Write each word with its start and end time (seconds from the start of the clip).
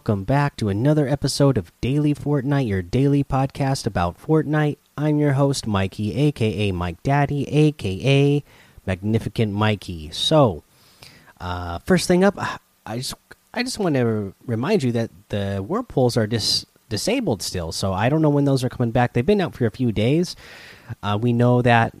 Welcome 0.00 0.24
back 0.24 0.56
to 0.56 0.70
another 0.70 1.06
episode 1.06 1.58
of 1.58 1.78
Daily 1.82 2.14
Fortnite, 2.14 2.66
your 2.66 2.80
daily 2.80 3.22
podcast 3.22 3.86
about 3.86 4.18
Fortnite. 4.18 4.78
I'm 4.96 5.18
your 5.18 5.34
host, 5.34 5.66
Mikey, 5.66 6.16
aka 6.16 6.72
Mike 6.72 7.02
Daddy, 7.02 7.46
aka 7.46 8.42
Magnificent 8.86 9.52
Mikey. 9.52 10.10
So, 10.10 10.62
uh, 11.38 11.80
first 11.80 12.08
thing 12.08 12.24
up, 12.24 12.34
I 12.86 12.96
just 12.96 13.12
I 13.52 13.62
just 13.62 13.78
want 13.78 13.96
to 13.96 14.32
remind 14.46 14.82
you 14.82 14.90
that 14.92 15.10
the 15.28 15.58
whirlpools 15.58 16.16
are 16.16 16.26
dis 16.26 16.64
disabled 16.88 17.42
still, 17.42 17.70
so 17.70 17.92
I 17.92 18.08
don't 18.08 18.22
know 18.22 18.30
when 18.30 18.46
those 18.46 18.64
are 18.64 18.70
coming 18.70 18.92
back. 18.92 19.12
They've 19.12 19.26
been 19.26 19.42
out 19.42 19.54
for 19.54 19.66
a 19.66 19.70
few 19.70 19.92
days. 19.92 20.34
Uh, 21.02 21.18
we 21.20 21.34
know 21.34 21.60
that 21.60 21.94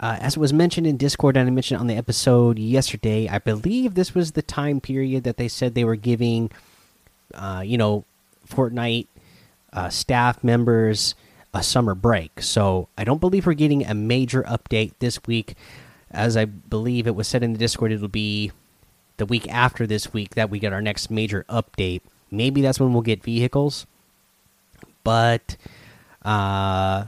uh, 0.00 0.16
as 0.20 0.36
it 0.36 0.40
was 0.40 0.52
mentioned 0.52 0.86
in 0.86 0.96
Discord 0.96 1.36
and 1.36 1.48
I 1.48 1.50
mentioned 1.50 1.80
on 1.80 1.86
the 1.86 1.96
episode 1.96 2.58
yesterday, 2.58 3.28
I 3.28 3.38
believe 3.38 3.94
this 3.94 4.14
was 4.14 4.32
the 4.32 4.42
time 4.42 4.80
period 4.80 5.24
that 5.24 5.36
they 5.36 5.48
said 5.48 5.74
they 5.74 5.84
were 5.84 5.96
giving, 5.96 6.50
uh, 7.36 7.62
you 7.64 7.78
know, 7.78 8.04
Fortnite 8.48 9.06
uh, 9.72 9.88
staff 9.88 10.42
members 10.42 11.14
a 11.54 11.62
summer 11.62 11.94
break. 11.94 12.42
So 12.42 12.88
I 12.98 13.04
don't 13.04 13.20
believe 13.20 13.46
we're 13.46 13.54
getting 13.54 13.86
a 13.86 13.94
major 13.94 14.42
update 14.42 14.92
this 14.98 15.20
week. 15.26 15.54
As 16.10 16.36
I 16.36 16.44
believe 16.44 17.06
it 17.06 17.14
was 17.14 17.28
said 17.28 17.42
in 17.42 17.52
the 17.52 17.58
Discord, 17.58 17.92
it'll 17.92 18.08
be 18.08 18.52
the 19.16 19.26
week 19.26 19.48
after 19.52 19.86
this 19.86 20.12
week 20.12 20.34
that 20.34 20.50
we 20.50 20.58
get 20.58 20.72
our 20.72 20.82
next 20.82 21.10
major 21.10 21.44
update. 21.48 22.02
Maybe 22.30 22.60
that's 22.60 22.80
when 22.80 22.92
we'll 22.92 23.02
get 23.02 23.22
vehicles. 23.22 23.86
But 25.04 25.56
uh 26.24 27.06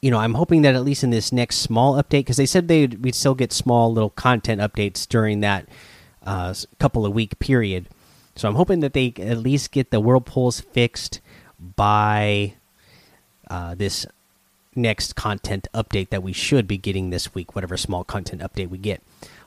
you 0.00 0.12
know, 0.12 0.18
I'm 0.18 0.34
hoping 0.34 0.62
that 0.62 0.76
at 0.76 0.84
least 0.84 1.02
in 1.02 1.10
this 1.10 1.32
next 1.32 1.56
small 1.56 2.00
update, 2.00 2.20
because 2.20 2.36
they 2.36 2.46
said 2.46 2.68
they'd 2.68 3.02
we'd 3.02 3.14
still 3.14 3.34
get 3.34 3.52
small 3.52 3.92
little 3.92 4.10
content 4.10 4.60
updates 4.60 5.08
during 5.08 5.40
that 5.40 5.66
uh, 6.24 6.54
couple 6.78 7.04
of 7.04 7.12
week 7.12 7.38
period. 7.40 7.88
So 8.38 8.46
I'm 8.46 8.54
hoping 8.54 8.78
that 8.80 8.92
they 8.92 9.12
at 9.18 9.38
least 9.38 9.72
get 9.72 9.90
the 9.90 9.98
whirlpools 9.98 10.60
fixed 10.60 11.20
by 11.58 12.54
uh, 13.50 13.74
this 13.74 14.06
next 14.76 15.16
content 15.16 15.66
update 15.74 16.10
that 16.10 16.22
we 16.22 16.32
should 16.32 16.68
be 16.68 16.78
getting 16.78 17.10
this 17.10 17.34
week, 17.34 17.56
whatever 17.56 17.76
small 17.76 18.04
content 18.04 18.40
update 18.40 18.68
we 18.68 18.78
get. 18.78 19.02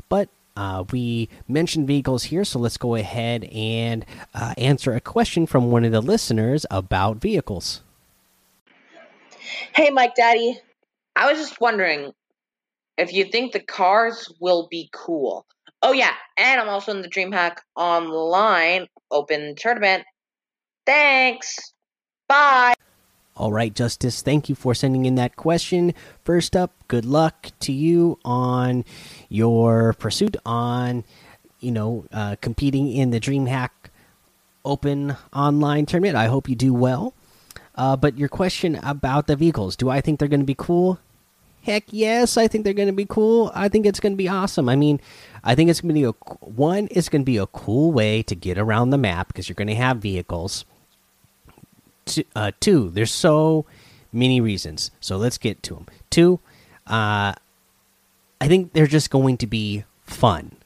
But 0.10 0.28
uh, 0.58 0.84
we 0.92 1.30
mentioned 1.48 1.88
vehicles 1.88 2.24
here, 2.24 2.44
so 2.44 2.60
let's 2.60 2.76
go 2.76 2.96
ahead 2.96 3.46
and 3.46 4.06
uh, 4.34 4.56
answer 4.58 4.94
a 4.94 5.00
question 5.00 5.46
from 5.46 5.72
one 5.72 5.86
of 5.86 5.94
the 5.94 6.02
listeners 6.02 6.66
about 6.70 7.22
vehicles. 7.22 7.84
Hey, 9.74 9.90
Mike 9.90 10.16
Daddy. 10.16 10.60
I 11.16 11.32
was 11.32 11.40
just 11.40 11.62
wondering 11.62 12.12
if 12.98 13.14
you 13.14 13.24
think 13.24 13.54
the 13.54 13.62
cars 13.62 14.30
will 14.42 14.68
be 14.70 14.90
cool. 14.92 15.46
Oh, 15.84 15.94
yeah, 15.94 16.14
and 16.38 16.62
I'm 16.62 16.70
also 16.70 16.92
in 16.92 17.02
the 17.02 17.10
DreamHack 17.10 17.58
Online 17.76 18.88
Open 19.10 19.56
Tournament. 19.56 20.04
Thanks. 20.86 21.74
Bye. 22.28 22.76
All 23.36 23.52
right, 23.52 23.74
Justice, 23.74 24.22
thank 24.22 24.50
you 24.50 24.56
for 24.56 24.76
sending 24.76 25.06
in 25.06 25.16
that 25.16 25.36
question. 25.36 25.94
First 26.24 26.56
up, 26.56 26.72
good 26.88 27.06
luck 27.06 27.48
to 27.62 27.72
you 27.72 28.20
on 28.24 28.86
your 29.30 29.94
pursuit 29.94 30.38
on, 30.46 31.04
you 31.60 31.72
know, 31.72 32.06
uh, 32.12 32.36
competing 32.42 32.92
in 32.92 33.10
the 33.10 33.20
DreamHack 33.20 33.70
Open 34.64 35.16
Online 35.34 35.86
Tournament. 35.88 36.16
I 36.16 36.28
hope 36.28 36.48
you 36.48 36.56
do 36.56 36.74
well. 36.74 37.16
Uh, 37.74 37.96
but 37.96 38.18
your 38.18 38.30
question 38.30 38.76
about 38.84 39.28
the 39.28 39.36
vehicles, 39.36 39.76
do 39.76 39.90
I 39.90 40.02
think 40.02 40.20
they're 40.20 40.28
going 40.28 40.42
to 40.42 40.46
be 40.46 40.56
cool? 40.56 41.00
Heck 41.64 41.84
yes, 41.92 42.38
I 42.38 42.48
think 42.48 42.64
they're 42.64 42.74
going 42.74 42.88
to 42.88 42.94
be 42.94 43.06
cool. 43.06 43.52
I 43.54 43.70
think 43.70 43.86
it's 43.86 44.00
going 44.00 44.14
to 44.14 44.18
be 44.18 44.28
awesome. 44.28 44.68
I 44.68 44.76
mean, 44.76 45.00
I 45.44 45.54
think 45.54 45.70
it's 45.70 45.82
going 45.82 45.90
to 45.90 45.94
be 45.94 46.04
a 46.04 46.12
one. 46.42 46.88
It's 46.92 47.10
going 47.10 47.22
to 47.22 47.26
be 47.26 47.38
a 47.38 47.48
cool 47.48 47.92
way 47.92 48.24
to 48.24 48.36
get 48.36 48.58
around 48.58 48.90
the 48.90 48.98
map 48.98 49.28
because 49.28 49.48
you're 49.48 49.56
going 49.56 49.68
to 49.68 49.76
have 49.76 49.98
vehicles. 49.98 50.66
Two, 52.06 52.24
uh, 52.36 52.52
two, 52.60 52.90
there's 52.90 53.12
so 53.12 53.66
many 54.12 54.42
reasons. 54.42 54.92
So 55.00 55.18
let's 55.18 55.38
get 55.38 55.62
to 55.64 55.76
them. 55.76 55.86
Two, 56.10 56.40
uh, 56.88 57.34
I 58.42 58.48
think 58.48 58.74
they're 58.74 58.88
just 58.88 59.12
going 59.12 59.38
to 59.38 59.48
be 59.48 59.84
fun 60.04 60.58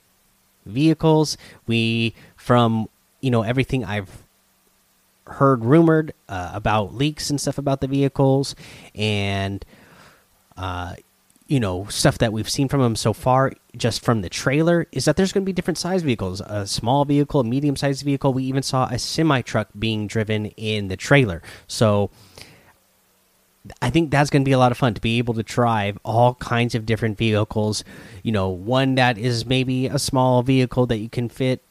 vehicles. 0.65 1.37
We 1.67 2.15
from 2.35 2.87
you 3.21 3.31
know 3.31 3.41
everything 3.41 3.83
I've 3.83 4.23
heard 5.27 5.65
rumored 5.65 6.13
uh, 6.29 6.51
about 6.53 6.93
leaks 6.93 7.29
and 7.29 7.41
stuff 7.41 7.57
about 7.57 7.81
the 7.81 7.87
vehicles 7.87 8.55
and 8.93 9.65
uh, 10.57 10.95
you 11.47 11.59
know 11.59 11.85
stuff 11.89 12.17
that 12.17 12.33
we've 12.33 12.49
seen 12.49 12.67
from 12.67 12.81
them 12.81 12.95
so 12.95 13.13
far 13.13 13.53
just 13.75 14.03
from 14.03 14.21
the 14.21 14.29
trailer 14.29 14.87
is 14.91 15.05
that 15.05 15.15
there's 15.15 15.31
going 15.31 15.43
to 15.43 15.45
be 15.45 15.53
different 15.53 15.77
size 15.77 16.01
vehicles 16.01 16.41
a 16.41 16.65
small 16.65 17.05
vehicle 17.05 17.39
a 17.39 17.43
medium 17.43 17.75
sized 17.75 18.03
vehicle 18.03 18.33
we 18.33 18.43
even 18.43 18.63
saw 18.63 18.87
a 18.87 18.97
semi 18.97 19.41
truck 19.41 19.67
being 19.77 20.07
driven 20.07 20.47
in 20.57 20.87
the 20.87 20.97
trailer 20.97 21.41
so 21.67 22.09
I 23.81 23.89
think 23.89 24.11
that's 24.11 24.29
going 24.29 24.43
to 24.43 24.45
be 24.45 24.51
a 24.51 24.59
lot 24.59 24.71
of 24.71 24.77
fun 24.77 24.93
to 24.93 25.01
be 25.01 25.17
able 25.17 25.33
to 25.35 25.43
drive 25.43 25.97
all 26.03 26.35
kinds 26.35 26.75
of 26.75 26.85
different 26.85 27.17
vehicles. 27.17 27.83
You 28.23 28.31
know, 28.31 28.49
one 28.49 28.95
that 28.95 29.17
is 29.17 29.45
maybe 29.45 29.87
a 29.87 29.97
small 29.97 30.43
vehicle 30.43 30.85
that 30.87 30.97
you 30.97 31.09
can 31.09 31.29
fit, 31.29 31.61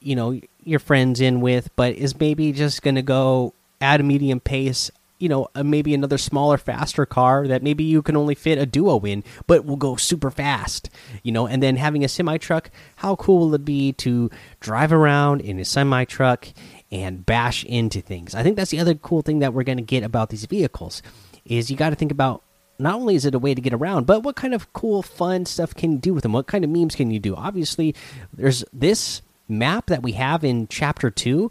you 0.00 0.16
know, 0.16 0.40
your 0.64 0.78
friends 0.78 1.20
in 1.20 1.40
with, 1.40 1.68
but 1.76 1.94
is 1.94 2.18
maybe 2.18 2.52
just 2.52 2.82
going 2.82 2.94
to 2.94 3.02
go 3.02 3.52
at 3.80 4.00
a 4.00 4.02
medium 4.02 4.40
pace. 4.40 4.90
You 5.20 5.28
know, 5.28 5.48
uh, 5.54 5.62
maybe 5.62 5.94
another 5.94 6.18
smaller, 6.18 6.58
faster 6.58 7.06
car 7.06 7.46
that 7.46 7.62
maybe 7.62 7.84
you 7.84 8.02
can 8.02 8.16
only 8.16 8.34
fit 8.34 8.58
a 8.58 8.66
duo 8.66 8.98
in, 9.00 9.22
but 9.46 9.64
will 9.64 9.76
go 9.76 9.96
super 9.96 10.30
fast. 10.30 10.90
You 11.22 11.32
know, 11.32 11.46
and 11.46 11.62
then 11.62 11.76
having 11.76 12.04
a 12.04 12.08
semi 12.08 12.38
truck, 12.38 12.70
how 12.96 13.16
cool 13.16 13.40
will 13.40 13.54
it 13.54 13.64
be 13.64 13.92
to 13.94 14.30
drive 14.60 14.92
around 14.92 15.40
in 15.42 15.58
a 15.58 15.64
semi 15.64 16.04
truck 16.04 16.48
and 16.90 17.24
bash 17.24 17.64
into 17.64 18.00
things? 18.00 18.34
I 18.34 18.42
think 18.42 18.56
that's 18.56 18.70
the 18.70 18.80
other 18.80 18.94
cool 18.94 19.22
thing 19.22 19.38
that 19.38 19.54
we're 19.54 19.62
going 19.62 19.78
to 19.78 19.82
get 19.82 20.02
about 20.02 20.30
these 20.30 20.46
vehicles 20.46 21.02
is 21.44 21.70
you 21.70 21.76
got 21.76 21.90
to 21.90 21.96
think 21.96 22.12
about 22.12 22.42
not 22.78 22.94
only 22.94 23.14
is 23.14 23.26
it 23.26 23.34
a 23.34 23.38
way 23.38 23.54
to 23.54 23.60
get 23.60 23.74
around, 23.74 24.06
but 24.06 24.22
what 24.22 24.36
kind 24.36 24.54
of 24.54 24.72
cool, 24.72 25.02
fun 25.02 25.44
stuff 25.44 25.74
can 25.74 25.92
you 25.92 25.98
do 25.98 26.14
with 26.14 26.22
them? 26.22 26.32
What 26.32 26.46
kind 26.46 26.64
of 26.64 26.70
memes 26.70 26.94
can 26.94 27.10
you 27.10 27.20
do? 27.20 27.36
Obviously, 27.36 27.94
there's 28.32 28.64
this 28.72 29.22
map 29.48 29.86
that 29.86 30.02
we 30.02 30.12
have 30.12 30.44
in 30.44 30.66
chapter 30.68 31.10
2 31.10 31.50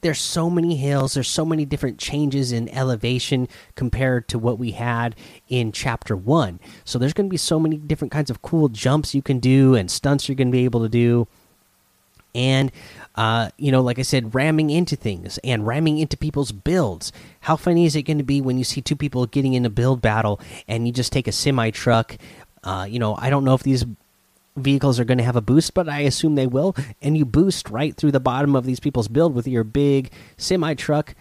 there's 0.00 0.20
so 0.20 0.48
many 0.48 0.76
hills 0.76 1.14
there's 1.14 1.28
so 1.28 1.44
many 1.44 1.64
different 1.64 1.98
changes 1.98 2.52
in 2.52 2.68
elevation 2.70 3.48
compared 3.74 4.28
to 4.28 4.38
what 4.38 4.58
we 4.58 4.72
had 4.72 5.14
in 5.48 5.72
chapter 5.72 6.16
1 6.16 6.60
so 6.84 6.98
there's 6.98 7.12
going 7.12 7.28
to 7.28 7.30
be 7.30 7.36
so 7.36 7.58
many 7.58 7.76
different 7.76 8.12
kinds 8.12 8.30
of 8.30 8.42
cool 8.42 8.68
jumps 8.68 9.14
you 9.14 9.22
can 9.22 9.38
do 9.38 9.74
and 9.74 9.90
stunts 9.90 10.28
you're 10.28 10.36
going 10.36 10.48
to 10.48 10.52
be 10.52 10.64
able 10.64 10.82
to 10.82 10.88
do. 10.88 11.26
And 12.34 12.70
uh, 13.14 13.50
you 13.56 13.72
know 13.72 13.80
like 13.80 13.98
i 13.98 14.02
said 14.02 14.34
ramming 14.34 14.70
into 14.70 14.94
things 14.94 15.38
and 15.42 15.66
ramming 15.66 15.98
into 15.98 16.16
people's 16.16 16.52
builds. 16.52 17.10
How 17.40 17.56
funny 17.56 17.84
is 17.84 17.96
it 17.96 18.02
going 18.02 18.18
to 18.18 18.24
be 18.24 18.40
when 18.40 18.58
you 18.58 18.64
see 18.64 18.80
two 18.80 18.96
people 18.96 19.26
getting 19.26 19.54
in 19.54 19.64
a 19.64 19.70
build 19.70 20.00
battle 20.00 20.40
and 20.68 20.86
you 20.86 20.92
just 20.92 21.12
take 21.12 21.26
a 21.26 21.32
semi 21.32 21.70
truck 21.70 22.16
uh, 22.64 22.86
you 22.88 22.98
know 22.98 23.16
i 23.16 23.30
don't 23.30 23.44
know 23.44 23.54
if 23.54 23.62
these 23.62 23.84
vehicles 24.58 25.00
are 25.00 25.04
going 25.04 25.18
to 25.18 25.24
have 25.24 25.36
a 25.36 25.40
boost, 25.40 25.74
but 25.74 25.88
I 25.88 26.00
assume 26.00 26.34
they 26.34 26.46
will. 26.46 26.74
And 27.00 27.16
you 27.16 27.24
boost 27.24 27.70
right 27.70 27.94
through 27.94 28.12
the 28.12 28.20
bottom 28.20 28.54
of 28.54 28.64
these 28.64 28.80
people's 28.80 29.08
build 29.08 29.34
with 29.34 29.48
your 29.48 29.64
big 29.64 30.10
semi 30.36 30.74
truck, 30.74 31.14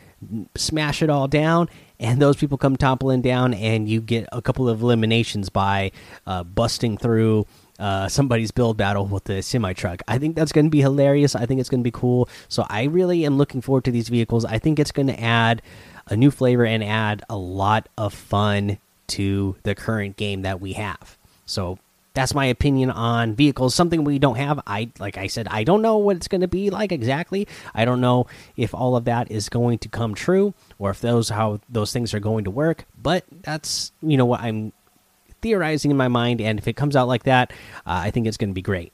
smash 0.55 1.01
it 1.01 1.09
all 1.09 1.27
down, 1.27 1.69
and 1.99 2.21
those 2.21 2.35
people 2.35 2.57
come 2.57 2.75
toppling 2.75 3.21
down, 3.21 3.53
and 3.53 3.87
you 3.87 4.01
get 4.01 4.27
a 4.31 4.41
couple 4.41 4.69
of 4.69 4.81
eliminations 4.81 5.49
by 5.49 5.91
uh, 6.25 6.43
busting 6.43 6.97
through. 6.97 7.45
Uh, 7.79 8.07
somebody's 8.07 8.49
build 8.49 8.75
battle 8.75 9.05
with 9.05 9.25
the 9.25 9.43
semi 9.43 9.71
truck. 9.73 10.01
I 10.07 10.17
think 10.17 10.35
that's 10.35 10.51
going 10.51 10.65
to 10.65 10.71
be 10.71 10.81
hilarious. 10.81 11.35
I 11.35 11.45
think 11.45 11.59
it's 11.59 11.69
going 11.69 11.81
to 11.81 11.87
be 11.87 11.91
cool. 11.91 12.27
So 12.47 12.65
I 12.69 12.85
really 12.85 13.23
am 13.23 13.37
looking 13.37 13.61
forward 13.61 13.83
to 13.83 13.91
these 13.91 14.09
vehicles. 14.09 14.45
I 14.45 14.57
think 14.57 14.79
it's 14.79 14.91
going 14.91 15.07
to 15.07 15.19
add 15.21 15.61
a 16.07 16.15
new 16.15 16.31
flavor 16.31 16.65
and 16.65 16.83
add 16.83 17.23
a 17.29 17.37
lot 17.37 17.87
of 17.95 18.15
fun 18.15 18.79
to 19.07 19.55
the 19.63 19.75
current 19.75 20.17
game 20.17 20.41
that 20.41 20.59
we 20.59 20.73
have. 20.73 21.17
So 21.45 21.79
that's 22.17 22.33
my 22.33 22.45
opinion 22.45 22.89
on 22.89 23.35
vehicles. 23.35 23.75
Something 23.75 24.03
we 24.03 24.17
don't 24.17 24.37
have 24.37 24.59
i 24.65 24.89
like 24.97 25.17
i 25.17 25.27
said 25.27 25.47
i 25.51 25.63
don't 25.63 25.83
know 25.83 25.97
what 25.97 26.15
it's 26.15 26.27
going 26.27 26.41
to 26.41 26.47
be 26.47 26.71
like 26.71 26.91
exactly. 26.91 27.47
I 27.75 27.85
don't 27.85 28.01
know 28.01 28.25
if 28.55 28.73
all 28.73 28.95
of 28.95 29.05
that 29.05 29.31
is 29.31 29.49
going 29.49 29.77
to 29.79 29.89
come 29.89 30.15
true 30.15 30.55
or 30.79 30.89
if 30.89 30.99
those 30.99 31.29
how 31.29 31.59
those 31.69 31.93
things 31.93 32.15
are 32.15 32.19
going 32.19 32.45
to 32.45 32.51
work 32.51 32.85
but 32.99 33.23
that's 33.43 33.91
you 34.01 34.17
know 34.17 34.25
what 34.25 34.41
i'm 34.41 34.73
theorizing 35.41 35.91
in 35.91 35.97
my 35.97 36.07
mind 36.07 36.41
and 36.41 36.57
if 36.57 36.67
it 36.67 36.75
comes 36.75 36.95
out 36.95 37.07
like 37.07 37.23
that 37.23 37.51
uh, 37.85 38.01
i 38.07 38.09
think 38.09 38.25
it's 38.25 38.37
going 38.37 38.49
to 38.49 38.55
be 38.55 38.63
great. 38.63 38.91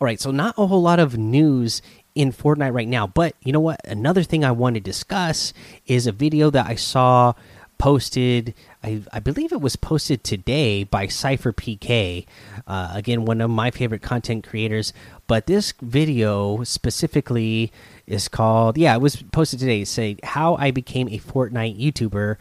All 0.00 0.04
right 0.04 0.20
so 0.20 0.32
not 0.32 0.58
a 0.58 0.66
whole 0.66 0.82
lot 0.82 0.98
of 0.98 1.16
news 1.16 1.80
in 2.16 2.32
Fortnite 2.32 2.74
right 2.74 2.88
now 2.88 3.06
but 3.06 3.36
you 3.44 3.52
know 3.52 3.60
what? 3.60 3.80
Another 3.86 4.24
thing 4.24 4.44
I 4.44 4.50
want 4.50 4.74
to 4.74 4.80
discuss 4.80 5.52
is 5.86 6.08
a 6.08 6.12
video 6.12 6.50
that 6.50 6.66
I 6.66 6.74
saw 6.74 7.34
posted 7.78 8.54
I, 8.82 9.02
I 9.12 9.20
believe 9.20 9.52
it 9.52 9.60
was 9.60 9.76
posted 9.76 10.24
today 10.24 10.84
by 10.84 11.06
SypherPK, 11.06 12.26
uh, 12.66 12.90
again 12.92 13.24
one 13.24 13.40
of 13.40 13.50
my 13.50 13.70
favorite 13.70 14.02
content 14.02 14.46
creators. 14.46 14.92
But 15.26 15.46
this 15.46 15.72
video 15.80 16.64
specifically 16.64 17.72
is 18.06 18.28
called 18.28 18.76
yeah, 18.76 18.94
it 18.94 19.00
was 19.00 19.16
posted 19.16 19.60
today. 19.60 19.84
Say 19.84 20.16
how 20.22 20.56
I 20.56 20.70
became 20.70 21.08
a 21.08 21.18
Fortnite 21.18 21.78
YouTuber. 21.78 22.36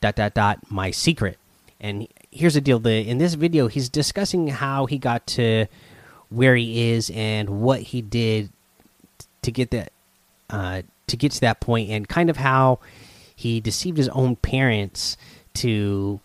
Dot 0.00 0.16
dot 0.16 0.34
dot. 0.34 0.58
My 0.68 0.90
secret. 0.90 1.38
And 1.80 2.08
here's 2.32 2.54
the 2.54 2.60
deal: 2.60 2.80
the 2.80 3.08
in 3.08 3.18
this 3.18 3.34
video, 3.34 3.68
he's 3.68 3.88
discussing 3.88 4.48
how 4.48 4.86
he 4.86 4.98
got 4.98 5.26
to 5.38 5.66
where 6.28 6.56
he 6.56 6.90
is 6.90 7.08
and 7.14 7.60
what 7.62 7.80
he 7.80 8.02
did 8.02 8.50
to 9.42 9.52
get 9.52 9.70
that 9.70 9.92
uh, 10.50 10.82
to 11.06 11.16
get 11.16 11.30
to 11.32 11.40
that 11.42 11.60
point, 11.60 11.90
and 11.90 12.08
kind 12.08 12.30
of 12.30 12.36
how 12.36 12.80
he 13.42 13.60
deceived 13.60 13.98
his 13.98 14.08
own 14.10 14.36
parents 14.36 15.16
to 15.54 16.20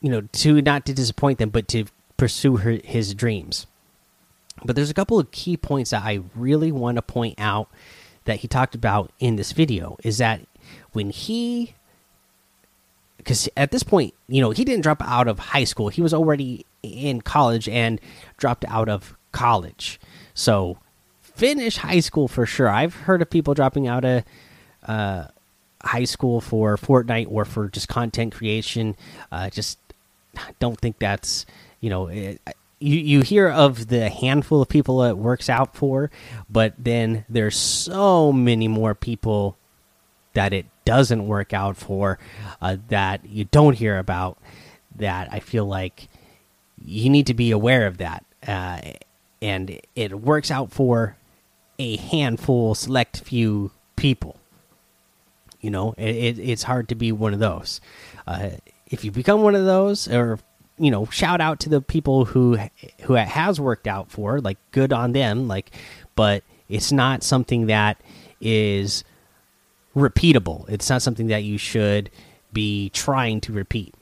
you 0.00 0.10
know 0.10 0.22
to 0.32 0.62
not 0.62 0.86
to 0.86 0.94
disappoint 0.94 1.38
them, 1.38 1.50
but 1.50 1.68
to 1.68 1.86
pursue 2.16 2.56
her, 2.58 2.78
his 2.84 3.14
dreams. 3.14 3.66
But 4.64 4.76
there's 4.76 4.90
a 4.90 4.94
couple 4.94 5.18
of 5.18 5.30
key 5.30 5.56
points 5.56 5.90
that 5.90 6.02
I 6.02 6.20
really 6.34 6.72
want 6.72 6.96
to 6.96 7.02
point 7.02 7.36
out 7.38 7.68
that 8.24 8.40
he 8.40 8.48
talked 8.48 8.74
about 8.74 9.12
in 9.20 9.36
this 9.36 9.52
video 9.52 9.96
is 10.02 10.18
that 10.18 10.42
when 10.92 11.10
he 11.10 11.74
because 13.16 13.48
at 13.56 13.70
this 13.70 13.82
point, 13.82 14.14
you 14.28 14.40
know, 14.40 14.50
he 14.50 14.64
didn't 14.64 14.82
drop 14.82 15.02
out 15.02 15.28
of 15.28 15.38
high 15.38 15.64
school. 15.64 15.88
He 15.88 16.00
was 16.00 16.14
already 16.14 16.64
in 16.82 17.20
college 17.20 17.68
and 17.68 18.00
dropped 18.36 18.64
out 18.66 18.88
of 18.88 19.16
college. 19.32 20.00
So 20.34 20.78
finish 21.20 21.78
high 21.78 22.00
school 22.00 22.28
for 22.28 22.46
sure. 22.46 22.68
I've 22.68 22.94
heard 22.94 23.20
of 23.22 23.28
people 23.28 23.54
dropping 23.54 23.86
out 23.86 24.04
of 24.04 24.24
uh, 24.86 25.26
high 25.82 26.04
school 26.04 26.40
for 26.40 26.76
Fortnite 26.76 27.28
or 27.30 27.44
for 27.44 27.68
just 27.68 27.88
content 27.88 28.34
creation. 28.34 28.96
Uh, 29.30 29.50
just 29.50 29.78
don't 30.58 30.78
think 30.78 30.98
that's 30.98 31.46
you 31.80 31.90
know. 31.90 32.08
It, 32.08 32.40
you, 32.80 33.00
you 33.00 33.20
hear 33.22 33.48
of 33.48 33.88
the 33.88 34.08
handful 34.08 34.62
of 34.62 34.68
people 34.68 35.02
it 35.02 35.16
works 35.16 35.48
out 35.48 35.74
for, 35.74 36.12
but 36.48 36.74
then 36.78 37.24
there's 37.28 37.56
so 37.56 38.32
many 38.32 38.68
more 38.68 38.94
people 38.94 39.56
that 40.34 40.52
it 40.52 40.66
doesn't 40.84 41.26
work 41.26 41.52
out 41.52 41.76
for 41.76 42.18
uh, 42.62 42.76
that 42.88 43.26
you 43.26 43.44
don't 43.46 43.74
hear 43.74 43.98
about 43.98 44.38
that 44.96 45.28
I 45.32 45.40
feel 45.40 45.66
like 45.66 46.08
you 46.84 47.10
need 47.10 47.26
to 47.26 47.34
be 47.34 47.50
aware 47.50 47.86
of 47.86 47.98
that 47.98 48.24
uh, 48.46 48.80
and 49.42 49.80
it 49.94 50.20
works 50.20 50.50
out 50.50 50.72
for 50.72 51.16
a 51.78 51.96
handful 51.96 52.74
select 52.74 53.20
few 53.20 53.70
people 53.96 54.36
you 55.60 55.70
know 55.70 55.94
it, 55.96 56.14
it, 56.14 56.38
it's 56.38 56.62
hard 56.62 56.88
to 56.88 56.94
be 56.94 57.12
one 57.12 57.34
of 57.34 57.40
those 57.40 57.80
uh, 58.26 58.50
if 58.86 59.04
you 59.04 59.10
become 59.10 59.42
one 59.42 59.54
of 59.54 59.64
those 59.64 60.08
or 60.08 60.38
you 60.78 60.90
know 60.90 61.06
shout 61.06 61.40
out 61.40 61.60
to 61.60 61.68
the 61.68 61.80
people 61.80 62.24
who 62.24 62.58
who 63.02 63.14
it 63.14 63.28
has 63.28 63.60
worked 63.60 63.86
out 63.86 64.10
for 64.10 64.40
like 64.40 64.58
good 64.70 64.92
on 64.92 65.12
them 65.12 65.48
like 65.48 65.70
but 66.14 66.42
it's 66.68 66.92
not 66.92 67.22
something 67.22 67.66
that 67.66 68.00
is 68.40 69.04
repeatable. 69.98 70.68
It's 70.68 70.88
not 70.88 71.02
something 71.02 71.28
that 71.28 71.44
you 71.44 71.58
should 71.58 72.10
be 72.52 72.90
trying 72.90 73.40
to 73.42 73.52
repeat. 73.52 73.94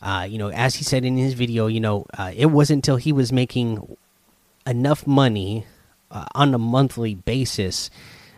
Uh, 0.00 0.26
you 0.28 0.38
know, 0.38 0.50
as 0.50 0.74
he 0.76 0.84
said 0.84 1.04
in 1.04 1.16
his 1.16 1.34
video, 1.34 1.66
you 1.66 1.80
know, 1.80 2.06
uh, 2.18 2.32
it 2.34 2.46
wasn't 2.46 2.78
until 2.78 2.96
he 2.96 3.12
was 3.12 3.32
making 3.32 3.96
enough 4.66 5.06
money 5.06 5.64
uh, 6.10 6.26
on 6.34 6.54
a 6.54 6.58
monthly 6.58 7.14
basis 7.14 7.88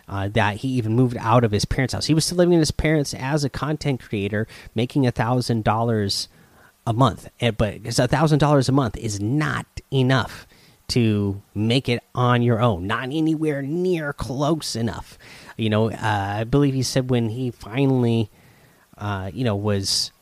uh, 0.09 0.29
that 0.29 0.57
he 0.57 0.69
even 0.69 0.95
moved 0.95 1.17
out 1.19 1.45
of 1.45 1.51
his 1.53 1.65
parents' 1.65 1.95
house. 1.95 2.07
He 2.07 2.15
was 2.15 2.25
still 2.25 2.39
living 2.39 2.55
in 2.55 2.61
his 2.61 2.71
parents 2.71 3.15
as 3.15 3.45
a 3.45 3.49
content 3.49 4.03
creator, 4.03 4.47
making 4.75 5.07
a 5.07 5.11
thousand 5.11 5.65
dollars 5.65 6.29
a 6.87 6.93
month. 6.93 7.29
And, 7.41 7.57
but 7.57 7.77
a 7.87 8.09
thousand 8.09 8.39
dollars 8.39 8.69
a 8.69 8.73
month 8.73 8.97
is 8.97 9.21
not 9.21 9.67
enough 9.93 10.47
to 10.89 11.41
make 11.55 11.89
it 11.89 12.03
on 12.15 12.43
your 12.43 12.61
own, 12.61 12.87
not 12.87 13.05
anywhere 13.05 13.63
near 13.63 14.13
close 14.13 14.77
enough. 14.77 15.19
You 15.57 15.71
know, 15.71 15.91
uh, 15.91 15.97
I 16.41 16.45
believe 16.45 16.75
he 16.75 16.83
said 16.83 17.09
when 17.09 17.31
he 17.31 17.51
finally, 17.51 18.29
uh, 18.99 19.31
you 19.33 19.45
know, 19.45 19.57
was, 19.57 20.13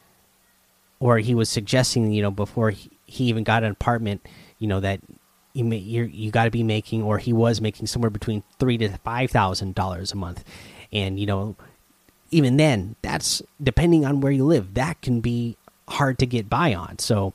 or 1.01 1.19
he 1.19 1.35
was 1.35 1.49
suggesting, 1.49 2.13
you 2.13 2.23
know, 2.23 2.31
before 2.31 2.71
he, 2.71 2.91
he 3.07 3.25
even 3.25 3.43
got 3.43 3.65
an 3.65 3.73
apartment, 3.73 4.27
you 4.59 4.69
know, 4.69 4.79
that 4.81 5.01
you 5.55 5.65
may, 5.65 5.77
you're, 5.77 6.07
you 6.07 6.31
got 6.31 6.45
to 6.45 6.51
be 6.51 6.63
making, 6.63 7.03
or 7.03 7.19
he 7.19 7.33
was 7.33 7.61
making 7.61 7.87
somewhere 7.87 8.11
between 8.11 8.43
three 8.59 8.79
to 8.79 8.89
five 8.99 9.31
thousand 9.31 9.75
dollars 9.75 10.13
a 10.13 10.17
month, 10.17 10.45
and 10.93 11.19
you 11.19 11.27
know, 11.27 11.57
even 12.31 12.57
then, 12.57 12.97
that's 13.03 13.43
depending 13.63 14.05
on 14.05 14.21
where 14.21 14.33
you 14.33 14.45
live, 14.45 14.75
that 14.75 15.01
can 15.03 15.21
be 15.21 15.57
hard 15.89 16.19
to 16.19 16.27
get 16.27 16.49
by 16.49 16.75
on. 16.75 16.99
So 16.99 17.35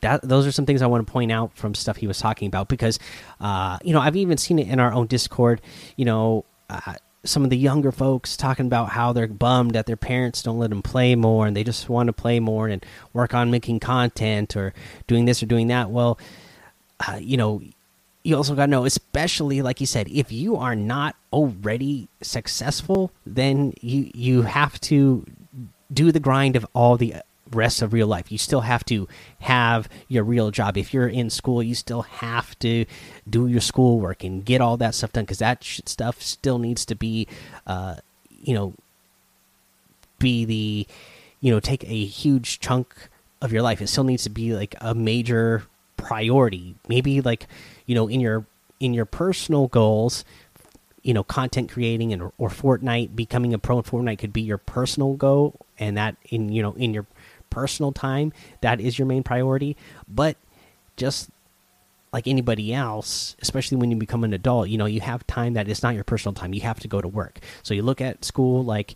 that 0.00 0.22
those 0.22 0.46
are 0.46 0.52
some 0.52 0.66
things 0.66 0.82
I 0.82 0.86
want 0.86 1.06
to 1.06 1.12
point 1.12 1.32
out 1.32 1.54
from 1.54 1.74
stuff 1.74 1.96
he 1.96 2.06
was 2.06 2.18
talking 2.18 2.46
about 2.48 2.68
because, 2.68 2.98
uh, 3.40 3.78
you 3.82 3.92
know, 3.92 4.00
I've 4.00 4.16
even 4.16 4.38
seen 4.38 4.58
it 4.58 4.68
in 4.68 4.78
our 4.80 4.92
own 4.92 5.06
Discord. 5.06 5.60
You 5.96 6.04
know, 6.04 6.44
uh, 6.68 6.94
some 7.24 7.44
of 7.44 7.50
the 7.50 7.58
younger 7.58 7.92
folks 7.92 8.36
talking 8.36 8.66
about 8.66 8.90
how 8.90 9.12
they're 9.12 9.26
bummed 9.26 9.72
that 9.72 9.86
their 9.86 9.96
parents 9.96 10.42
don't 10.42 10.58
let 10.58 10.70
them 10.70 10.82
play 10.82 11.14
more 11.14 11.46
and 11.46 11.54
they 11.54 11.64
just 11.64 11.88
want 11.88 12.06
to 12.06 12.12
play 12.12 12.40
more 12.40 12.68
and 12.68 12.84
work 13.12 13.34
on 13.34 13.50
making 13.50 13.80
content 13.80 14.56
or 14.56 14.72
doing 15.06 15.26
this 15.26 15.42
or 15.42 15.46
doing 15.46 15.68
that. 15.68 15.90
Well, 15.90 16.18
uh, 17.06 17.18
you 17.20 17.36
know, 17.36 17.62
you 18.22 18.36
also 18.36 18.54
got 18.54 18.66
to 18.66 18.70
know, 18.70 18.84
especially 18.84 19.62
like 19.62 19.80
you 19.80 19.86
said, 19.86 20.08
if 20.08 20.30
you 20.30 20.56
are 20.56 20.76
not 20.76 21.16
already 21.32 22.08
successful, 22.20 23.10
then 23.24 23.72
you 23.80 24.10
you 24.14 24.42
have 24.42 24.80
to 24.82 25.24
do 25.92 26.12
the 26.12 26.20
grind 26.20 26.56
of 26.56 26.66
all 26.74 26.96
the 26.96 27.14
rest 27.50 27.82
of 27.82 27.92
real 27.92 28.06
life. 28.06 28.30
You 28.30 28.38
still 28.38 28.60
have 28.60 28.84
to 28.86 29.08
have 29.40 29.88
your 30.08 30.24
real 30.24 30.50
job. 30.50 30.76
If 30.76 30.94
you're 30.94 31.08
in 31.08 31.30
school, 31.30 31.62
you 31.62 31.74
still 31.74 32.02
have 32.02 32.58
to 32.60 32.84
do 33.28 33.46
your 33.46 33.60
schoolwork 33.60 34.22
and 34.22 34.44
get 34.44 34.60
all 34.60 34.76
that 34.76 34.94
stuff 34.94 35.12
done 35.12 35.24
because 35.24 35.38
that 35.38 35.64
stuff 35.64 36.22
still 36.22 36.58
needs 36.58 36.84
to 36.86 36.94
be, 36.94 37.26
uh, 37.66 37.96
you 38.42 38.54
know, 38.54 38.74
be 40.18 40.44
the, 40.44 40.86
you 41.40 41.50
know, 41.52 41.60
take 41.60 41.84
a 41.84 42.04
huge 42.04 42.60
chunk 42.60 43.08
of 43.40 43.52
your 43.52 43.62
life. 43.62 43.80
It 43.80 43.88
still 43.88 44.04
needs 44.04 44.24
to 44.24 44.30
be 44.30 44.54
like 44.54 44.74
a 44.80 44.94
major 44.94 45.64
priority. 46.02 46.74
Maybe 46.88 47.20
like, 47.20 47.46
you 47.86 47.94
know, 47.94 48.08
in 48.08 48.20
your 48.20 48.46
in 48.80 48.94
your 48.94 49.04
personal 49.04 49.68
goals, 49.68 50.24
you 51.02 51.14
know 51.14 51.24
content 51.24 51.70
creating 51.70 52.12
and 52.12 52.22
or 52.38 52.48
Fortnite 52.48 53.14
becoming 53.16 53.54
a 53.54 53.58
pro 53.58 53.78
in 53.78 53.84
Fortnite 53.84 54.18
could 54.18 54.32
be 54.32 54.42
your 54.42 54.58
personal 54.58 55.14
goal 55.14 55.54
and 55.78 55.96
that 55.96 56.16
in 56.28 56.50
you 56.50 56.62
know 56.62 56.72
in 56.74 56.92
your 56.92 57.06
personal 57.48 57.92
time 57.92 58.32
that 58.60 58.80
is 58.80 58.98
your 58.98 59.06
main 59.06 59.22
priority. 59.22 59.76
But 60.08 60.36
just 60.96 61.30
like 62.12 62.26
anybody 62.26 62.74
else 62.74 63.36
especially 63.40 63.78
when 63.78 63.90
you 63.90 63.96
become 63.96 64.24
an 64.24 64.32
adult 64.32 64.68
you 64.68 64.76
know 64.76 64.86
you 64.86 65.00
have 65.00 65.26
time 65.26 65.54
that 65.54 65.68
is 65.68 65.82
not 65.82 65.94
your 65.94 66.04
personal 66.04 66.34
time. 66.34 66.52
You 66.54 66.60
have 66.62 66.80
to 66.80 66.88
go 66.88 67.00
to 67.00 67.08
work. 67.08 67.40
So 67.62 67.74
you 67.74 67.82
look 67.82 68.00
at 68.00 68.24
school 68.24 68.64
like 68.64 68.94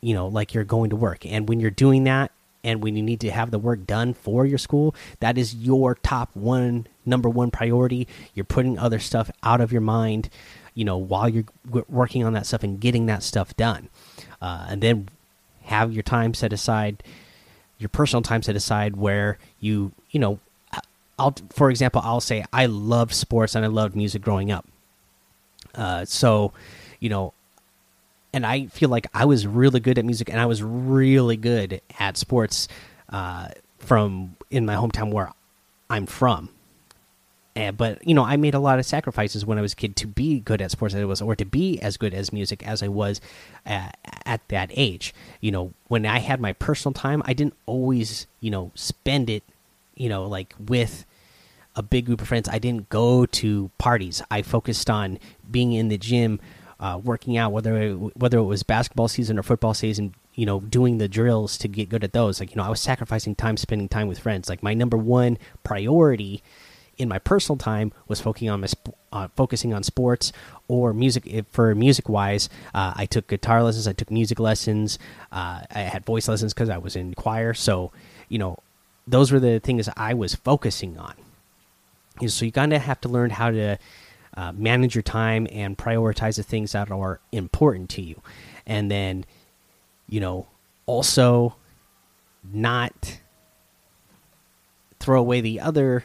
you 0.00 0.14
know 0.14 0.28
like 0.28 0.54
you're 0.54 0.64
going 0.64 0.90
to 0.90 0.96
work. 0.96 1.26
And 1.26 1.48
when 1.48 1.60
you're 1.60 1.70
doing 1.70 2.04
that 2.04 2.30
and 2.62 2.82
when 2.82 2.96
you 2.96 3.02
need 3.02 3.20
to 3.20 3.30
have 3.30 3.50
the 3.50 3.58
work 3.58 3.86
done 3.86 4.14
for 4.14 4.46
your 4.46 4.58
school 4.58 4.94
that 5.20 5.36
is 5.38 5.54
your 5.54 5.94
top 5.96 6.30
one 6.34 6.86
number 7.04 7.28
one 7.28 7.50
priority 7.50 8.06
you're 8.34 8.44
putting 8.44 8.78
other 8.78 8.98
stuff 8.98 9.30
out 9.42 9.60
of 9.60 9.72
your 9.72 9.80
mind 9.80 10.28
you 10.74 10.84
know 10.84 10.96
while 10.96 11.28
you're 11.28 11.44
working 11.88 12.24
on 12.24 12.32
that 12.32 12.46
stuff 12.46 12.62
and 12.62 12.80
getting 12.80 13.06
that 13.06 13.22
stuff 13.22 13.56
done 13.56 13.88
uh, 14.42 14.66
and 14.68 14.82
then 14.82 15.08
have 15.62 15.92
your 15.92 16.02
time 16.02 16.34
set 16.34 16.52
aside 16.52 17.02
your 17.78 17.88
personal 17.88 18.22
time 18.22 18.42
set 18.42 18.56
aside 18.56 18.96
where 18.96 19.38
you 19.60 19.92
you 20.10 20.20
know 20.20 20.38
I'll 21.20 21.34
for 21.50 21.70
example 21.70 22.00
I'll 22.02 22.20
say 22.20 22.44
I 22.52 22.66
loved 22.66 23.14
sports 23.14 23.54
and 23.54 23.64
I 23.64 23.68
loved 23.68 23.94
music 23.94 24.22
growing 24.22 24.50
up. 24.50 24.66
Uh, 25.74 26.04
so 26.06 26.52
you 26.98 27.10
know, 27.10 27.34
and 28.32 28.46
I 28.46 28.66
feel 28.66 28.88
like 28.88 29.06
I 29.12 29.24
was 29.24 29.46
really 29.46 29.80
good 29.80 29.98
at 29.98 30.04
music 30.04 30.28
and 30.28 30.38
I 30.38 30.46
was 30.46 30.62
really 30.62 31.36
good 31.36 31.80
at 31.98 32.16
sports 32.16 32.68
uh, 33.08 33.48
from 33.78 34.36
in 34.50 34.66
my 34.66 34.74
hometown 34.74 35.12
where 35.12 35.32
I'm 35.88 36.06
from. 36.06 36.50
And, 37.56 37.76
but 37.76 38.06
you 38.06 38.14
know, 38.14 38.24
I 38.24 38.36
made 38.36 38.54
a 38.54 38.60
lot 38.60 38.78
of 38.78 38.86
sacrifices 38.86 39.44
when 39.44 39.58
I 39.58 39.60
was 39.60 39.72
a 39.72 39.76
kid 39.76 39.96
to 39.96 40.06
be 40.06 40.38
good 40.38 40.62
at 40.62 40.70
sports 40.70 40.94
as 40.94 41.00
I 41.00 41.04
was, 41.04 41.20
or 41.20 41.34
to 41.34 41.44
be 41.44 41.80
as 41.80 41.96
good 41.96 42.14
as 42.14 42.32
music 42.32 42.66
as 42.66 42.82
I 42.82 42.88
was 42.88 43.20
at, 43.66 43.98
at 44.24 44.46
that 44.48 44.70
age. 44.74 45.12
You 45.40 45.50
know, 45.50 45.72
when 45.88 46.06
I 46.06 46.20
had 46.20 46.40
my 46.40 46.52
personal 46.52 46.92
time, 46.94 47.22
I 47.26 47.32
didn't 47.32 47.54
always, 47.66 48.28
you 48.40 48.50
know, 48.50 48.70
spend 48.76 49.28
it, 49.28 49.42
you 49.96 50.08
know, 50.08 50.26
like 50.26 50.54
with 50.58 51.04
a 51.74 51.82
big 51.82 52.06
group 52.06 52.20
of 52.20 52.28
friends. 52.28 52.48
I 52.48 52.58
didn't 52.58 52.88
go 52.88 53.26
to 53.26 53.70
parties. 53.78 54.22
I 54.30 54.42
focused 54.42 54.88
on 54.88 55.18
being 55.50 55.72
in 55.72 55.88
the 55.88 55.98
gym, 55.98 56.40
uh, 56.80 56.98
working 57.02 57.36
out, 57.36 57.52
whether 57.52 57.76
it, 57.76 57.94
whether 58.16 58.38
it 58.38 58.44
was 58.44 58.62
basketball 58.62 59.06
season 59.08 59.38
or 59.38 59.42
football 59.42 59.74
season. 59.74 60.14
You 60.34 60.46
know, 60.46 60.60
doing 60.60 60.98
the 60.98 61.08
drills 61.08 61.58
to 61.58 61.68
get 61.68 61.90
good 61.90 62.02
at 62.02 62.12
those. 62.12 62.40
Like, 62.40 62.50
you 62.50 62.56
know, 62.56 62.62
I 62.62 62.70
was 62.70 62.80
sacrificing 62.80 63.34
time 63.34 63.58
spending 63.58 63.88
time 63.88 64.08
with 64.08 64.18
friends. 64.18 64.48
Like, 64.48 64.62
my 64.62 64.72
number 64.72 64.96
one 64.96 65.36
priority 65.64 66.42
in 66.96 67.08
my 67.08 67.18
personal 67.18 67.58
time 67.58 67.92
was 68.08 68.20
focusing 68.20 68.48
on 68.48 68.60
my 68.60 68.68
uh, 69.12 69.28
focusing 69.36 69.74
on 69.74 69.82
sports 69.82 70.32
or 70.68 70.94
music. 70.94 71.44
For 71.50 71.74
music 71.74 72.08
wise, 72.08 72.48
uh, 72.74 72.94
I 72.96 73.06
took 73.06 73.26
guitar 73.26 73.62
lessons, 73.62 73.86
I 73.86 73.92
took 73.92 74.10
music 74.10 74.38
lessons, 74.38 74.98
uh, 75.32 75.62
I 75.70 75.80
had 75.80 76.04
voice 76.04 76.28
lessons 76.28 76.54
because 76.54 76.70
I 76.70 76.78
was 76.78 76.96
in 76.96 77.14
choir. 77.14 77.52
So 77.52 77.92
you 78.28 78.38
know, 78.38 78.58
those 79.06 79.32
were 79.32 79.40
the 79.40 79.60
things 79.60 79.88
I 79.96 80.14
was 80.14 80.34
focusing 80.34 80.96
on. 80.96 81.14
So 82.26 82.44
you 82.44 82.52
kind 82.52 82.72
of 82.72 82.82
have 82.82 83.00
to 83.02 83.08
learn 83.08 83.30
how 83.30 83.50
to 83.50 83.78
uh, 84.36 84.52
manage 84.52 84.94
your 84.94 85.02
time 85.02 85.46
and 85.50 85.76
prioritize 85.76 86.36
the 86.36 86.42
things 86.42 86.72
that 86.72 86.90
are 86.90 87.20
important 87.32 87.90
to 87.90 88.02
you, 88.02 88.20
and 88.66 88.90
then 88.90 89.24
you 90.08 90.20
know 90.20 90.46
also 90.86 91.56
not 92.44 93.20
throw 94.98 95.20
away 95.20 95.40
the 95.40 95.60
other 95.60 96.04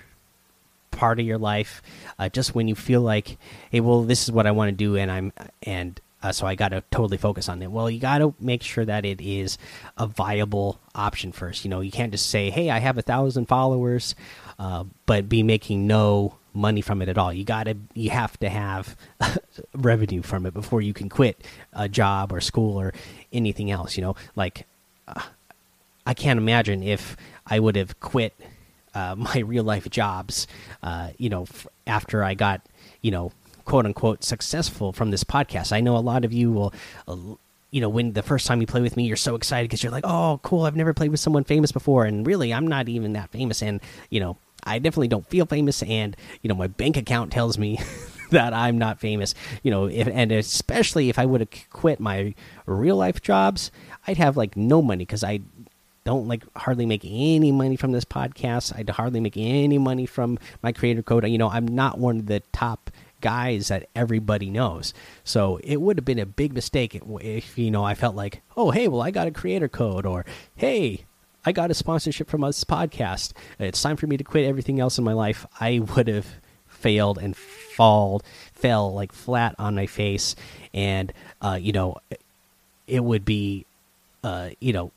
part 0.92 1.20
of 1.20 1.26
your 1.26 1.38
life. 1.38 1.82
Uh, 2.18 2.30
just 2.30 2.56
when 2.56 2.68
you 2.68 2.76
feel 2.76 3.02
like, 3.02 3.38
hey, 3.70 3.82
well, 3.82 4.04
this 4.04 4.24
is 4.24 4.32
what 4.32 4.48
I 4.48 4.52
want 4.52 4.70
to 4.70 4.76
do, 4.76 4.96
and 4.96 5.12
I'm 5.12 5.34
and 5.64 6.00
uh, 6.24 6.32
so 6.32 6.48
I 6.48 6.56
got 6.56 6.70
to 6.70 6.84
totally 6.90 7.18
focus 7.18 7.48
on 7.50 7.62
it. 7.62 7.70
Well, 7.70 7.90
you 7.90 8.00
got 8.00 8.18
to 8.18 8.34
make 8.40 8.64
sure 8.64 8.84
that 8.84 9.06
it 9.06 9.22
is 9.22 9.60
a 9.98 10.08
viable 10.08 10.80
option 10.96 11.32
first. 11.32 11.64
You 11.64 11.70
know, 11.70 11.82
you 11.82 11.92
can't 11.92 12.12
just 12.12 12.28
say, 12.32 12.50
"Hey, 12.50 12.72
I 12.72 12.80
have 12.80 12.98
a 12.98 13.04
thousand 13.04 13.46
followers," 13.46 14.16
uh, 14.58 14.86
but 15.06 15.30
be 15.30 15.44
making 15.44 15.86
no 15.86 16.36
money 16.56 16.82
from 16.82 17.02
it 17.02 17.10
at 17.10 17.18
all. 17.18 17.34
You 17.34 17.44
got 17.44 17.66
to, 17.66 17.78
you 17.94 18.10
have 18.12 18.40
to 18.40 18.50
have 18.50 18.96
revenue 19.74 20.22
from 20.22 20.46
it 20.46 20.54
before 20.54 20.82
you 20.82 20.94
can 20.94 21.10
quit 21.10 21.44
a 21.74 21.90
job 21.90 22.32
or 22.32 22.42
school 22.42 22.80
or 22.80 22.94
anything 23.34 23.72
else. 23.72 23.98
You 23.98 24.04
know, 24.04 24.16
like 24.36 24.66
uh, 25.08 25.22
I 26.06 26.14
can't 26.14 26.38
imagine 26.38 26.84
if 26.84 27.18
I 27.46 27.60
would 27.60 27.76
have 27.76 28.00
quit 28.00 28.34
uh, 28.94 29.16
my 29.18 29.40
real 29.40 29.64
life 29.64 29.90
jobs. 29.90 30.48
Uh, 30.82 31.10
you 31.18 31.30
know, 31.30 31.46
after 31.86 32.24
I 32.24 32.34
got, 32.34 32.62
you 33.02 33.12
know 33.12 33.32
quote 33.66 33.86
unquote 33.86 34.24
successful 34.24 34.94
from 34.94 35.12
this 35.12 35.24
podcast. 35.24 35.74
I 35.74 35.82
know 35.82 35.98
a 35.98 36.00
lot 36.00 36.24
of 36.24 36.32
you 36.32 36.52
will. 36.52 36.74
Uh, 37.08 37.18
you 37.72 37.82
know, 37.82 37.90
when 37.90 38.14
the 38.14 38.24
first 38.24 38.48
time 38.48 38.62
you 38.62 38.68
play 38.68 38.80
with 38.80 38.96
me, 38.96 39.06
you're 39.06 39.18
so 39.18 39.36
excited 39.36 39.70
because 39.70 39.84
you're 39.84 39.92
like, 39.92 40.06
"Oh, 40.06 40.40
cool! 40.44 40.64
I've 40.64 40.78
never 40.78 40.94
played 40.94 41.12
with 41.12 41.20
someone 41.20 41.44
famous 41.44 41.74
before." 41.74 42.06
And 42.06 42.26
really, 42.26 42.54
I'm 42.54 42.68
not 42.68 42.88
even 42.88 43.14
that 43.14 43.32
famous. 43.32 43.62
And 43.62 43.82
you 44.10 44.22
know, 44.22 44.38
I 44.66 44.80
definitely 44.80 45.08
don't 45.08 45.28
feel 45.28 45.46
famous. 45.46 45.84
And 45.84 46.16
you 46.42 46.48
know, 46.48 46.56
my 46.56 46.68
bank 46.68 46.98
account 46.98 47.32
tells 47.32 47.58
me 47.58 47.80
that 48.32 48.54
I'm 48.54 48.78
not 48.78 49.00
famous. 49.00 49.36
You 49.64 49.72
know, 49.72 49.86
if, 49.86 50.08
and 50.08 50.32
especially 50.32 51.10
if 51.10 51.20
I 51.20 51.26
would 51.26 51.42
have 51.42 51.50
quit 51.70 52.00
my 52.00 52.34
real 52.66 52.98
life 52.98 53.22
jobs, 53.22 53.72
I'd 54.08 54.18
have 54.18 54.38
like 54.38 54.56
no 54.56 54.82
money 54.82 55.06
because 55.06 55.24
I 55.24 55.42
don't 56.04 56.28
like 56.28 56.44
hardly 56.56 56.86
make 56.86 57.04
any 57.04 57.52
money 57.52 57.76
from 57.76 57.92
this 57.92 58.06
podcast. 58.06 58.78
I'd 58.78 58.90
hardly 58.90 59.20
make 59.20 59.38
any 59.38 59.78
money 59.78 60.06
from 60.06 60.38
my 60.62 60.72
creator 60.72 61.02
code. 61.02 61.28
You 61.28 61.38
know, 61.38 61.50
I'm 61.50 61.68
not 61.68 61.98
one 61.98 62.18
of 62.18 62.26
the 62.28 62.42
top 62.52 62.92
guys 63.22 63.70
that 63.70 63.90
everybody 63.96 64.52
knows. 64.52 64.94
So 65.24 65.60
it 65.64 65.82
would 65.82 65.98
have 65.98 66.06
been 66.06 66.20
a 66.20 66.28
big 66.28 66.54
mistake 66.54 67.02
if, 67.04 67.58
you 67.58 67.72
know, 67.72 67.84
I 67.84 67.96
felt 67.96 68.16
like, 68.16 68.44
oh, 68.56 68.70
hey, 68.70 68.88
well, 68.88 69.02
I 69.02 69.10
got 69.10 69.26
a 69.26 69.32
creator 69.32 69.68
code, 69.68 70.06
or 70.06 70.26
hey, 70.56 71.06
I 71.46 71.52
got 71.52 71.70
a 71.70 71.76
sponsorship 71.76 72.28
from 72.28 72.42
this 72.42 72.64
podcast. 72.64 73.34
It's 73.60 73.82
time 73.82 73.98
for 73.98 74.08
me 74.08 74.18
to 74.18 74.24
quit 74.24 74.46
everything 74.46 74.80
else 74.80 74.98
in 74.98 75.04
my 75.04 75.14
life. 75.14 75.46
I 75.60 75.80
would 75.96 76.08
have 76.08 76.26
failed 76.66 77.20
and 77.20 77.38
fall, 77.38 78.24
fell 78.54 78.92
like 78.94 79.12
flat 79.12 79.54
on 79.60 79.76
my 79.76 79.86
face. 79.86 80.36
And, 80.74 81.14
uh, 81.42 81.60
you 81.62 81.72
know, 81.72 81.98
it 82.88 83.04
would 83.04 83.26
be, 83.26 83.66
uh, 84.24 84.50
you 84.60 84.74
know, 84.74 84.92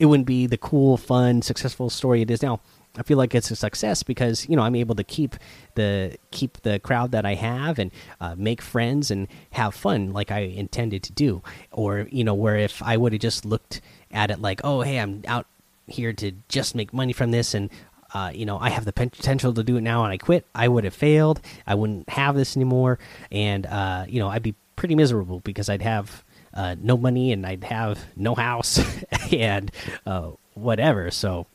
it 0.00 0.06
wouldn't 0.06 0.26
be 0.26 0.46
the 0.46 0.56
cool, 0.56 0.96
fun, 0.96 1.40
successful 1.42 1.88
story 1.88 2.22
it 2.22 2.30
is 2.30 2.42
now. 2.42 2.60
I 2.98 3.04
feel 3.04 3.18
like 3.18 3.36
it's 3.36 3.52
a 3.52 3.56
success 3.56 4.02
because 4.02 4.48
you 4.48 4.56
know 4.56 4.62
I'm 4.62 4.74
able 4.74 4.96
to 4.96 5.04
keep 5.04 5.36
the 5.76 6.16
keep 6.32 6.62
the 6.62 6.80
crowd 6.80 7.12
that 7.12 7.24
I 7.24 7.34
have 7.34 7.78
and 7.78 7.92
uh, 8.20 8.34
make 8.36 8.60
friends 8.60 9.12
and 9.12 9.28
have 9.52 9.76
fun 9.76 10.12
like 10.12 10.32
I 10.32 10.40
intended 10.40 11.04
to 11.04 11.12
do. 11.12 11.40
Or 11.70 12.08
you 12.10 12.24
know 12.24 12.34
where 12.34 12.56
if 12.56 12.82
I 12.82 12.96
would 12.96 13.12
have 13.12 13.20
just 13.20 13.44
looked 13.44 13.80
at 14.10 14.32
it 14.32 14.40
like, 14.40 14.60
oh 14.64 14.80
hey, 14.80 14.98
I'm 14.98 15.22
out 15.28 15.46
here 15.90 16.12
to 16.14 16.32
just 16.48 16.74
make 16.74 16.92
money 16.92 17.12
from 17.12 17.30
this 17.30 17.54
and 17.54 17.70
uh, 18.12 18.30
you 18.34 18.44
know 18.44 18.58
I 18.58 18.70
have 18.70 18.84
the 18.84 18.92
potential 18.92 19.52
to 19.54 19.62
do 19.62 19.76
it 19.76 19.82
now 19.82 20.04
and 20.04 20.12
I 20.12 20.18
quit, 20.18 20.46
I 20.54 20.68
would 20.68 20.84
have 20.84 20.94
failed. 20.94 21.40
I 21.66 21.74
wouldn't 21.74 22.08
have 22.08 22.34
this 22.34 22.56
anymore, 22.56 22.98
and 23.30 23.66
uh, 23.66 24.04
you 24.08 24.18
know 24.18 24.28
I'd 24.28 24.42
be 24.42 24.54
pretty 24.76 24.94
miserable 24.94 25.40
because 25.40 25.68
I'd 25.68 25.82
have 25.82 26.24
uh, 26.54 26.74
no 26.80 26.96
money 26.96 27.32
and 27.32 27.46
I'd 27.46 27.64
have 27.64 28.04
no 28.16 28.34
house 28.34 28.80
and 29.32 29.70
uh, 30.06 30.30
whatever. 30.54 31.10
So 31.10 31.46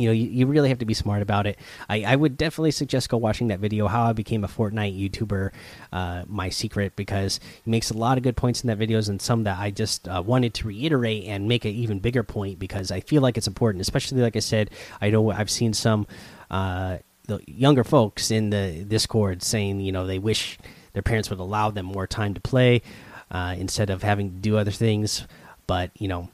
you 0.00 0.06
know, 0.06 0.12
you, 0.12 0.26
you, 0.26 0.46
really 0.46 0.70
have 0.70 0.78
to 0.78 0.86
be 0.86 0.94
smart 0.94 1.20
about 1.20 1.46
it. 1.46 1.58
I, 1.88 2.04
I, 2.04 2.16
would 2.16 2.38
definitely 2.38 2.70
suggest 2.70 3.10
go 3.10 3.18
watching 3.18 3.48
that 3.48 3.60
video, 3.60 3.86
How 3.86 4.04
I 4.04 4.12
Became 4.14 4.44
a 4.44 4.48
Fortnite 4.48 4.98
YouTuber, 4.98 5.50
uh, 5.92 6.24
My 6.26 6.48
Secret, 6.48 6.96
because 6.96 7.38
he 7.64 7.70
makes 7.70 7.90
a 7.90 7.96
lot 7.96 8.16
of 8.16 8.24
good 8.24 8.36
points 8.36 8.62
in 8.62 8.68
that 8.68 8.78
videos 8.78 9.10
and 9.10 9.20
some 9.20 9.44
that 9.44 9.58
I 9.58 9.70
just 9.70 10.08
uh, 10.08 10.22
wanted 10.24 10.54
to 10.54 10.68
reiterate 10.68 11.24
and 11.24 11.46
make 11.46 11.66
an 11.66 11.72
even 11.72 11.98
bigger 11.98 12.22
point 12.22 12.58
because 12.58 12.90
I 12.90 13.00
feel 13.00 13.20
like 13.20 13.36
it's 13.36 13.46
important, 13.46 13.82
especially 13.82 14.22
like 14.22 14.36
I 14.36 14.40
said, 14.40 14.70
I 15.02 15.10
know 15.10 15.30
I've 15.30 15.50
seen 15.50 15.74
some 15.74 16.06
uh, 16.50 16.98
the 17.26 17.40
younger 17.46 17.84
folks 17.84 18.30
in 18.30 18.50
the 18.50 18.84
Discord 18.88 19.42
saying, 19.42 19.80
you 19.80 19.92
know, 19.92 20.06
they 20.06 20.18
wish 20.18 20.58
their 20.94 21.02
parents 21.02 21.30
would 21.30 21.38
allow 21.38 21.70
them 21.70 21.86
more 21.86 22.06
time 22.06 22.34
to 22.34 22.40
play 22.40 22.82
uh, 23.30 23.54
instead 23.58 23.90
of 23.90 24.02
having 24.02 24.30
to 24.30 24.36
do 24.36 24.56
other 24.56 24.70
things. 24.70 25.26
But, 25.66 25.90
you 25.98 26.08
know, 26.08 26.30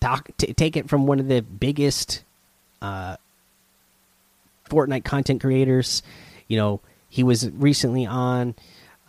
talk, 0.00 0.30
take 0.38 0.76
it 0.76 0.88
from 0.88 1.06
one 1.06 1.20
of 1.20 1.28
the 1.28 1.42
biggest 1.42 2.24
uh, 2.82 3.16
Fortnite 4.68 5.04
content 5.04 5.40
creators. 5.40 6.02
You 6.48 6.56
know, 6.56 6.80
he 7.08 7.22
was 7.22 7.50
recently 7.50 8.06
on. 8.06 8.54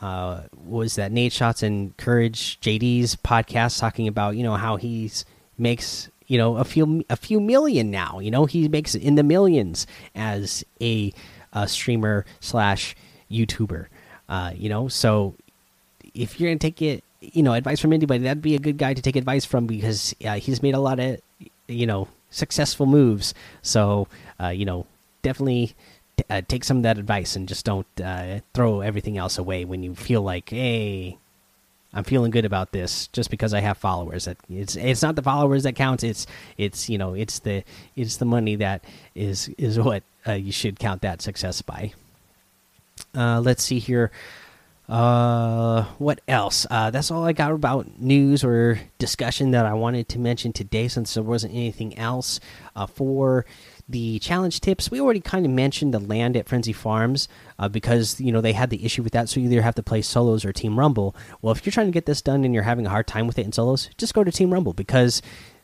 Uh, 0.02 0.42
was 0.66 0.96
that 0.96 1.12
Nadeshots 1.12 1.62
and 1.62 1.96
CouRageJD's 1.98 3.18
podcast 3.18 3.80
talking 3.80 4.08
about 4.08 4.36
you 4.36 4.42
know 4.42 4.56
how 4.56 4.78
he's 4.78 5.26
makes 5.60 6.10
you 6.26 6.40
know 6.40 6.58
a 6.58 6.64
few 6.64 7.06
a 7.08 7.16
few 7.16 7.40
million 7.40 7.92
now. 7.92 8.18
You 8.20 8.32
know 8.32 8.46
he 8.46 8.68
makes 8.68 8.96
in 8.96 9.14
the 9.14 9.24
millions 9.24 9.86
as 10.16 10.64
a, 10.82 11.14
a 11.54 11.68
streamer 11.68 12.26
slash 12.40 12.96
YouTuber. 13.30 13.88
Uh, 14.28 14.52
you 14.56 14.70
know, 14.70 14.88
so 14.88 15.36
if 16.16 16.40
you're 16.40 16.50
gonna 16.50 16.58
take 16.58 16.82
it, 16.82 17.04
you 17.20 17.44
know, 17.44 17.54
advice 17.54 17.80
from 17.80 17.94
anybody, 17.94 18.24
that'd 18.24 18.42
be 18.42 18.56
a 18.56 18.60
good 18.60 18.80
guy 18.80 18.96
to 18.96 19.02
take 19.02 19.16
advice 19.16 19.46
from 19.46 19.68
because 19.68 20.16
uh, 20.26 20.34
he's 20.36 20.64
made 20.64 20.74
a 20.74 20.80
lot 20.80 21.00
of 21.00 21.22
you 21.68 21.86
know 21.86 22.08
successful 22.32 22.88
moves. 22.88 23.34
So 23.62 24.08
uh, 24.42 24.50
you 24.50 24.66
know, 24.66 24.88
definitely 25.22 25.76
uh, 26.30 26.42
take 26.48 26.64
some 26.64 26.78
of 26.78 26.84
that 26.84 26.98
advice 26.98 27.36
and 27.36 27.48
just 27.48 27.66
don't 27.66 27.88
uh, 28.04 28.40
throw 28.54 28.82
everything 28.82 29.18
else 29.18 29.38
away 29.38 29.66
when 29.66 29.84
you 29.84 29.96
feel 29.96 30.22
like, 30.22 30.50
hey, 30.50 31.18
I'm 31.94 32.04
feeling 32.04 32.32
good 32.32 32.46
about 32.46 32.72
this 32.72 33.08
just 33.08 33.30
because 33.30 33.54
I 33.54 33.60
have 33.60 33.78
followers. 33.78 34.26
That 34.26 34.38
it's 34.50 34.76
it's 34.76 35.02
not 35.02 35.16
the 35.16 35.22
followers 35.22 35.64
that 35.64 35.76
counts. 35.76 36.04
It's 36.04 36.26
it's 36.58 36.90
you 36.90 36.98
know 36.98 37.14
it's 37.14 37.40
the 37.40 37.64
it's 37.96 38.18
the 38.18 38.26
money 38.26 38.56
that 38.56 38.84
is 39.14 39.50
is 39.58 39.78
what 39.78 40.04
uh, 40.26 40.34
you 40.34 40.52
should 40.52 40.80
count 40.80 41.02
that 41.02 41.22
success 41.22 41.62
by. 41.62 41.94
Uh, 43.14 43.42
let's 43.42 43.64
see 43.64 43.80
here. 43.80 44.12
Uh, 44.90 45.84
what 46.00 46.20
else? 46.28 46.68
Uh, 46.70 46.92
that's 46.92 47.12
all 47.12 47.24
I 47.24 47.34
got 47.34 47.52
about 47.52 48.00
news 48.00 48.44
or 48.44 48.80
discussion 48.98 49.52
that 49.52 49.66
I 49.66 49.74
wanted 49.74 50.10
to 50.10 50.20
mention 50.20 50.52
today, 50.52 50.88
since 50.88 51.14
there 51.14 51.24
wasn't 51.24 51.54
anything 51.54 51.98
else. 51.98 52.40
Uh, 52.76 52.86
for 52.86 53.46
the 53.88 54.20
challenge 54.20 54.60
tips, 54.60 54.92
we 54.92 55.00
already 55.00 55.20
kind 55.20 55.46
of 55.46 55.52
mentioned 55.52 55.94
the 55.94 56.00
land 56.00 56.36
at 56.36 56.48
Frenzy 56.48 56.74
Farms 56.74 57.28
uh, 57.58 57.70
because 57.70 58.20
you 58.20 58.32
know 58.32 58.42
they 58.42 58.54
had 58.54 58.70
the 58.70 58.84
issue 58.86 59.04
with 59.04 59.14
that. 59.14 59.30
So 59.30 59.40
you 59.40 59.50
either 59.50 59.62
have 59.62 59.76
to 59.76 59.84
play 59.84 60.02
solos 60.02 60.44
or 60.44 60.52
Team 60.52 60.78
Rumble. 60.78 61.16
Well, 61.42 61.54
if 61.54 61.66
you're 61.66 61.72
trying 61.72 61.88
to 61.88 61.92
get 61.92 62.06
this 62.06 62.22
done 62.22 62.44
and 62.44 62.54
you're 62.54 62.64
having 62.64 62.86
a 62.86 62.90
hard 62.90 63.08
time 63.08 63.28
with 63.28 63.40
it 63.40 63.46
in 63.46 63.52
solos, 63.52 63.90
just 63.98 64.14
go 64.14 64.24
to 64.24 64.32
Team 64.32 64.52
Rumble 64.52 64.74
because 64.74 65.22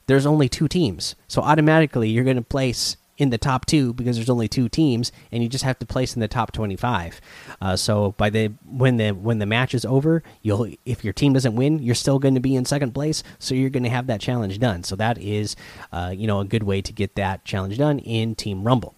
there's 0.08 0.26
only 0.26 0.48
two 0.48 0.68
teams. 0.68 1.16
So 1.28 1.42
automatically 1.42 2.10
you're 2.10 2.24
going 2.24 2.38
to 2.38 2.42
place 2.42 2.98
in 3.18 3.30
the 3.30 3.38
top 3.38 3.66
two 3.66 3.94
because 3.94 4.16
there's 4.16 4.30
only 4.30 4.48
two 4.48 4.70
teams, 4.70 5.12
and 5.32 5.44
you 5.44 5.50
just 5.50 5.64
have 5.64 5.80
to 5.80 5.86
place 5.86 6.16
in 6.16 6.20
the 6.20 6.28
top 6.28 6.52
25. 6.52 7.20
Uh, 7.60 7.76
so 7.76 8.14
by 8.18 8.30
the 8.30 8.48
when 8.66 8.98
the 8.98 9.12
when 9.12 9.40
the 9.40 9.46
match 9.46 9.74
is 9.74 9.86
over, 9.86 10.24
you'll 10.42 10.68
if 10.86 11.04
your 11.04 11.14
team 11.14 11.34
doesn't 11.34 11.56
win, 11.56 11.80
you're 11.80 11.96
still 11.96 12.20
going 12.20 12.36
to 12.36 12.40
be 12.40 12.56
in 12.56 12.66
second 12.66 12.94
place, 12.94 13.24
so 13.40 13.56
you're 13.56 13.70
going 13.70 13.84
to 13.84 13.90
have 13.90 14.08
that 14.08 14.22
challenge 14.22 14.60
done. 14.60 14.84
So 14.84 14.96
that 14.96 15.18
is, 15.18 15.56
uh, 15.92 16.14
you 16.16 16.28
know, 16.28 16.40
a 16.40 16.46
good 16.46 16.64
way 16.64 16.82
to 16.82 16.94
get 16.94 17.16
that 17.16 17.46
challenge 17.46 17.78
done 17.78 18.00
in 18.00 18.36
Team 18.36 18.64
Rumble. 18.64 18.96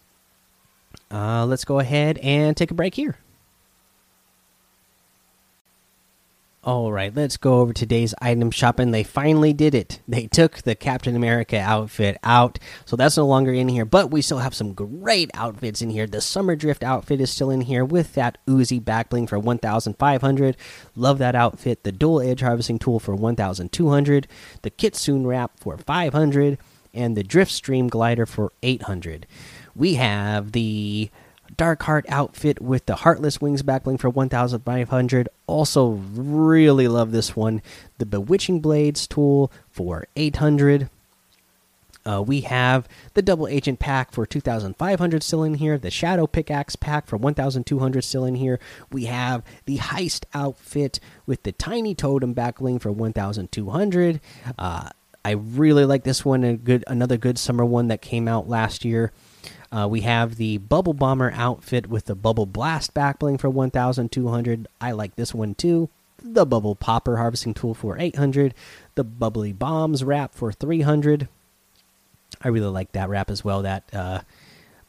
Uh, 1.12 1.46
let's 1.46 1.66
go 1.66 1.80
ahead 1.80 2.18
and 2.20 2.56
take 2.56 2.72
a 2.72 2.74
break 2.76 2.96
here. 2.96 3.18
All 6.62 6.92
right, 6.92 7.16
let's 7.16 7.38
go 7.38 7.62
over 7.62 7.72
today's 7.72 8.13
item 8.22 8.51
shopping. 8.51 8.92
They 8.92 9.04
finally 9.04 9.54
did 9.54 9.74
it. 9.74 10.01
They 10.10 10.28
took 10.28 10.58
the 10.58 10.75
Captain 10.75 11.16
America 11.16 11.58
outfit 11.58 12.18
out, 12.22 12.60
so 12.84 12.98
that's 12.98 13.16
no 13.16 13.25
longer 13.25 13.54
in 13.54 13.70
here. 13.70 13.86
But 13.86 14.12
we 14.12 14.22
still 14.22 14.39
have 14.39 14.54
some 14.54 14.74
great 14.74 15.32
outfits 15.36 15.82
in 15.82 15.89
here. 15.89 16.06
The 16.06 16.20
Summer 16.20 16.58
Drift 16.58 16.84
outfit 16.84 17.22
is 17.22 17.32
still 17.32 17.50
in 17.50 17.62
here 17.62 17.86
with 17.86 18.13
that 18.16 18.39
Uzi 18.46 18.82
backbling 18.82 19.30
for 19.30 19.39
1,500. 19.39 20.58
Love 20.98 21.18
that 21.20 21.34
outfit. 21.34 21.86
The 21.86 21.94
Dual 21.94 22.20
Edge 22.20 22.42
Harvesting 22.42 22.78
Tool 22.78 23.00
for 23.00 23.16
1,200. 23.16 24.28
The 24.62 24.70
Kitsune 24.70 25.25
Wrap 25.25 25.58
for 25.62 25.78
500, 25.78 26.58
and 26.94 27.16
the 27.16 27.24
Drift 27.24 27.54
Stream 27.54 27.88
Glider 27.88 28.25
for 28.25 28.51
800. 28.63 29.25
We 29.75 29.94
have 29.94 30.51
the 30.51 31.10
Dark 31.60 31.84
Heart 31.84 32.06
outfit 32.08 32.62
with 32.62 32.86
the 32.86 32.96
Heartless 32.96 33.42
Wings 33.42 33.63
backbling 33.63 34.00
for 34.00 34.10
1,500. 34.10 35.28
Also, 35.46 35.89
really 35.89 36.88
love 36.88 37.12
this 37.12 37.36
one. 37.36 37.62
The 37.98 38.06
Bewitching 38.06 38.62
Blades 38.62 39.06
tool 39.06 39.51
for 39.70 40.08
800. 40.16 40.89
Uh, 42.06 42.24
we 42.25 42.42
have 42.42 42.88
the 43.13 43.22
Double 43.22 43.46
Agent 43.46 43.78
pack 43.78 44.13
for 44.13 44.25
2,500 44.25 45.22
still 45.22 45.44
in 45.44 45.56
here. 45.56 45.78
The 45.78 45.92
Shadow 45.92 46.28
Pickaxe 46.28 46.78
pack 46.78 47.08
for 47.08 47.18
1,200 47.18 48.06
still 48.06 48.24
in 48.24 48.36
here. 48.36 48.58
We 48.89 49.08
have 49.08 49.44
the 49.66 49.80
Heist 49.80 50.24
outfit 50.34 51.01
with 51.25 51.44
the 51.44 51.51
Tiny 51.51 51.94
Totem 51.94 52.34
backbling 52.34 52.80
for 52.80 52.89
1,200. 52.89 54.22
Uh, 54.58 54.89
I 55.25 55.32
really 55.32 55.84
like 55.84 56.06
this 56.06 56.24
one. 56.24 56.46
A 56.46 56.56
good, 56.56 56.86
another 56.88 57.18
good 57.18 57.38
summer 57.38 57.66
one 57.66 57.89
that 57.89 58.01
came 58.01 58.30
out 58.30 58.48
last 58.48 58.86
year. 58.86 59.12
Uh, 59.72 59.88
we 59.90 60.02
have 60.02 60.38
the 60.38 60.58
Bubble 60.58 60.94
Bomber 60.94 61.32
outfit 61.36 61.88
with 61.88 62.06
the 62.06 62.16
Bubble 62.16 62.46
Blast 62.46 62.94
back 62.94 63.20
bling 63.20 63.38
for 63.38 63.50
1,200. 63.50 64.68
I 64.82 64.92
like 64.92 65.16
this 65.16 65.34
one 65.34 65.56
too. 65.56 65.90
The 66.22 66.46
Bubble 66.46 66.76
Popper 66.76 67.18
harvesting 67.18 67.54
tool 67.54 67.74
for 67.74 67.98
800. 67.98 68.54
The 68.96 69.04
Bubbly 69.04 69.54
Bombs 69.54 70.04
wrap 70.04 70.34
for 70.34 70.52
300. 70.52 71.28
I 72.42 72.48
really 72.48 72.68
like 72.68 72.92
that 72.94 73.10
wrap 73.10 73.30
as 73.30 73.44
well. 73.44 73.62
That 73.62 73.84
uh, 73.94 74.22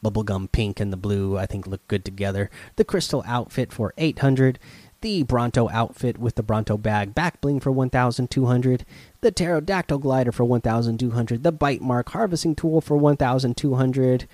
bubblegum 0.03 0.51
pink 0.51 0.79
and 0.79 0.91
the 0.91 0.97
blue 0.97 1.37
I 1.37 1.45
think 1.45 1.67
look 1.67 1.87
good 1.87 2.03
together. 2.03 2.49
The 2.75 2.83
Crystal 2.83 3.23
outfit 3.27 3.71
for 3.71 3.93
800 3.97 4.59
the 5.01 5.23
Bronto 5.23 5.67
outfit 5.69 6.19
with 6.19 6.35
the 6.35 6.43
Bronto 6.43 6.77
bag 6.77 7.13
back 7.15 7.41
bling 7.41 7.59
for 7.59 7.71
1200, 7.71 8.85
the 9.21 9.31
Pterodactyl 9.31 9.97
glider 9.97 10.31
for 10.31 10.45
1200, 10.45 11.43
the 11.43 11.51
Bite 11.51 11.81
Mark 11.81 12.09
harvesting 12.09 12.55
tool 12.55 12.81
for 12.81 12.95
1200. 12.97 14.27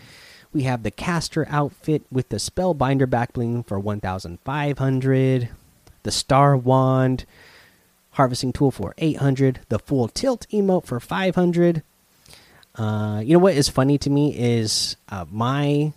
We 0.54 0.64
have 0.64 0.84
the 0.84 0.92
Caster 0.92 1.46
outfit 1.50 2.04
with 2.12 2.30
the 2.30 2.38
Spellbinder 2.38 3.10
back 3.10 3.34
bling 3.34 3.64
for 3.64 3.80
1500, 3.80 5.50
the 6.04 6.12
Star 6.12 6.58
Wand 6.58 7.26
harvesting 8.12 8.52
tool 8.52 8.72
for 8.72 8.96
800, 8.98 9.60
the 9.70 9.78
Full 9.80 10.08
Tilt 10.08 10.48
emote 10.52 10.86
for 10.86 11.00
500. 11.00 11.84
Uh, 12.76 13.22
you 13.24 13.34
know 13.34 13.40
what 13.40 13.56
is 13.56 13.70
funny 13.70 13.98
to 13.98 14.10
me 14.10 14.36
is 14.38 14.96
uh, 15.10 15.26
my 15.32 15.94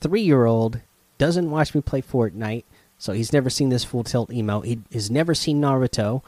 three 0.00 0.22
year 0.22 0.46
old 0.46 0.80
doesn't 1.18 1.50
watch 1.50 1.74
me 1.74 1.80
play 1.80 2.00
Fortnite 2.00 2.64
so 3.02 3.12
he's 3.12 3.32
never 3.32 3.50
seen 3.50 3.68
this 3.68 3.82
full 3.82 4.04
tilt 4.04 4.30
emote. 4.30 4.64
He 4.64 4.78
has 4.92 5.10
never 5.10 5.34
seen 5.34 5.60
Naruto. 5.60 6.22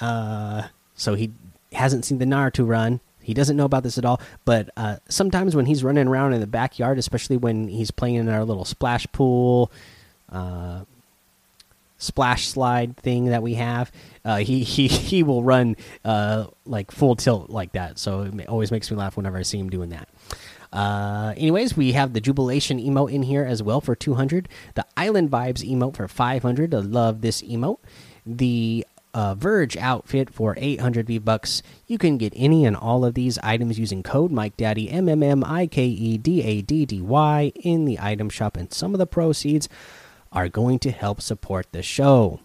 Uh, 0.00 0.62
so 0.96 1.14
he 1.14 1.30
hasn't 1.70 2.04
seen 2.04 2.18
the 2.18 2.24
Naruto 2.24 2.66
run. 2.66 2.98
He 3.26 3.34
doesn't 3.34 3.56
know 3.56 3.64
about 3.64 3.82
this 3.82 3.98
at 3.98 4.04
all. 4.04 4.20
But 4.44 4.70
uh, 4.76 4.98
sometimes 5.08 5.56
when 5.56 5.66
he's 5.66 5.82
running 5.82 6.06
around 6.06 6.32
in 6.32 6.40
the 6.40 6.46
backyard, 6.46 6.96
especially 6.96 7.36
when 7.36 7.66
he's 7.66 7.90
playing 7.90 8.14
in 8.14 8.28
our 8.28 8.44
little 8.44 8.64
splash 8.64 9.04
pool, 9.10 9.72
uh, 10.30 10.84
splash 11.98 12.46
slide 12.46 12.96
thing 12.96 13.24
that 13.26 13.42
we 13.42 13.54
have, 13.54 13.90
uh, 14.24 14.36
he 14.36 14.62
he 14.62 14.86
he 15.10 15.24
will 15.24 15.42
run 15.42 15.76
uh, 16.04 16.46
like 16.64 16.92
full 16.92 17.16
tilt 17.16 17.50
like 17.50 17.72
that. 17.72 17.98
So 17.98 18.22
it 18.22 18.48
always 18.48 18.70
makes 18.70 18.88
me 18.92 18.96
laugh 18.96 19.16
whenever 19.16 19.36
I 19.38 19.42
see 19.42 19.58
him 19.58 19.70
doing 19.70 19.90
that. 19.90 20.08
Uh, 20.72 21.34
anyways, 21.36 21.76
we 21.76 21.92
have 21.92 22.12
the 22.12 22.20
Jubilation 22.20 22.78
emote 22.78 23.12
in 23.12 23.24
here 23.24 23.44
as 23.44 23.60
well 23.60 23.80
for 23.80 23.96
200. 23.96 24.48
The 24.74 24.84
Island 24.96 25.30
Vibes 25.30 25.68
emote 25.68 25.96
for 25.96 26.06
500. 26.06 26.72
I 26.74 26.78
love 26.78 27.22
this 27.22 27.42
emote. 27.42 27.78
The 28.24 28.86
uh, 29.16 29.34
Verge 29.34 29.78
outfit 29.78 30.28
for 30.28 30.54
800 30.58 31.06
V 31.06 31.18
bucks. 31.18 31.62
You 31.86 31.96
can 31.96 32.18
get 32.18 32.34
any 32.36 32.66
and 32.66 32.76
all 32.76 33.02
of 33.02 33.14
these 33.14 33.38
items 33.38 33.78
using 33.78 34.02
code 34.02 34.30
Mike 34.30 34.58
Daddy 34.58 34.90
M 34.90 35.08
M 35.08 35.22
M 35.22 35.42
I 35.42 35.66
K 35.66 35.86
E 35.86 36.18
D 36.18 36.42
A 36.42 36.60
D 36.60 36.84
D 36.84 37.00
Y 37.00 37.50
in 37.56 37.86
the 37.86 37.98
item 37.98 38.28
shop, 38.28 38.58
and 38.58 38.70
some 38.70 38.94
of 38.94 38.98
the 38.98 39.06
proceeds 39.06 39.70
are 40.32 40.50
going 40.50 40.78
to 40.80 40.90
help 40.90 41.22
support 41.22 41.66
the 41.72 41.82
show. 41.82 42.40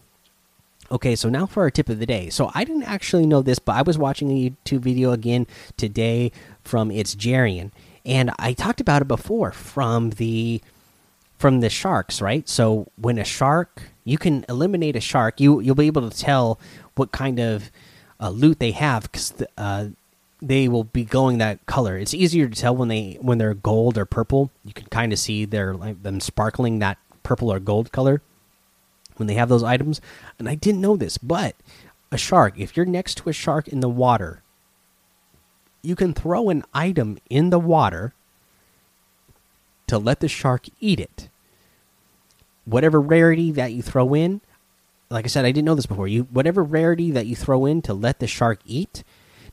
Okay, 0.90 1.14
so 1.14 1.28
now 1.28 1.46
for 1.46 1.64
our 1.64 1.72
tip 1.72 1.90
of 1.90 2.00
the 2.00 2.06
day. 2.06 2.30
So 2.30 2.52
I 2.56 2.64
didn't 2.64 2.84
actually 2.84 3.26
know 3.26 3.42
this, 3.42 3.60
but 3.60 3.76
I 3.76 3.82
was 3.82 3.98
watching 3.98 4.32
a 4.32 4.50
YouTube 4.50 4.80
video 4.80 5.12
again 5.12 5.48
today 5.76 6.32
from 6.64 6.90
ItsJerian, 6.90 7.72
and 8.06 8.32
I 8.40 8.54
talked 8.54 8.80
about 8.80 9.02
it 9.02 9.10
before 9.10 9.52
from 9.52 10.12
the 10.12 10.62
from 11.38 11.60
the 11.60 11.70
sharks, 11.70 12.22
right? 12.22 12.48
So 12.48 12.88
when 12.96 13.18
a 13.18 13.26
shark, 13.26 13.91
you 14.04 14.18
can 14.18 14.46
eliminate 14.50 14.96
a 14.96 15.02
shark, 15.02 15.40
you 15.40 15.60
you'll 15.60 15.76
be 15.76 15.88
able 15.88 16.10
to 16.10 16.18
tell 16.18 16.60
what 16.96 17.12
kind 17.12 17.40
of 17.40 17.72
uh, 18.20 18.30
loot 18.30 18.60
they 18.60 18.72
have 18.72 19.04
because 19.04 19.34
uh, 19.58 19.88
they 20.42 20.68
will 20.68 20.84
be 20.84 21.04
going 21.04 21.38
that 21.38 21.66
color. 21.66 21.98
It's 21.98 22.14
easier 22.14 22.48
to 22.48 22.60
tell 22.60 22.76
when 22.76 22.88
they 22.88 23.18
when 23.22 23.38
they're 23.38 23.54
gold 23.54 23.98
or 23.98 24.06
purple. 24.06 24.52
You 24.66 24.74
can 24.74 24.88
kind 24.88 25.14
of 25.14 25.20
see 25.20 25.46
their 25.46 25.74
like 25.74 26.04
them 26.04 26.20
sparkling 26.20 26.80
that 26.80 26.98
purple 27.24 27.52
or 27.52 27.60
gold 27.60 27.92
color 27.92 28.22
when 29.18 29.28
they 29.28 29.36
have 29.36 29.50
those 29.50 29.64
items. 29.64 30.02
And 30.40 30.50
I 30.50 30.56
didn't 30.56 30.82
know 30.82 30.96
this, 30.96 31.18
but 31.18 31.56
a 32.12 32.18
shark, 32.18 32.60
if 32.60 32.76
you're 32.76 32.86
next 32.86 33.16
to 33.20 33.30
a 33.30 33.34
shark 33.34 33.68
in 33.68 33.80
the 33.80 33.90
water 33.90 34.42
you 35.82 35.96
can 35.96 36.14
throw 36.14 36.50
an 36.50 36.64
item 36.74 37.18
in 37.30 37.50
the 37.50 37.60
water 37.60 38.14
to 39.88 39.98
let 39.98 40.20
the 40.20 40.28
shark 40.28 40.68
eat 40.80 41.00
it. 41.00 41.30
Whatever 42.72 43.02
rarity 43.02 43.52
that 43.52 43.74
you 43.74 43.82
throw 43.82 44.14
in, 44.14 44.40
like 45.10 45.26
I 45.26 45.28
said, 45.28 45.44
I 45.44 45.52
didn't 45.52 45.66
know 45.66 45.76
this 45.76 45.86
before. 45.86 46.08
You 46.08 46.24
whatever 46.32 46.64
rarity 46.64 47.12
that 47.12 47.26
you 47.26 47.36
throw 47.36 47.66
in 47.66 47.82
to 47.84 47.94
let 47.94 48.20
the 48.20 48.28
shark 48.28 48.60
eat, 48.66 49.04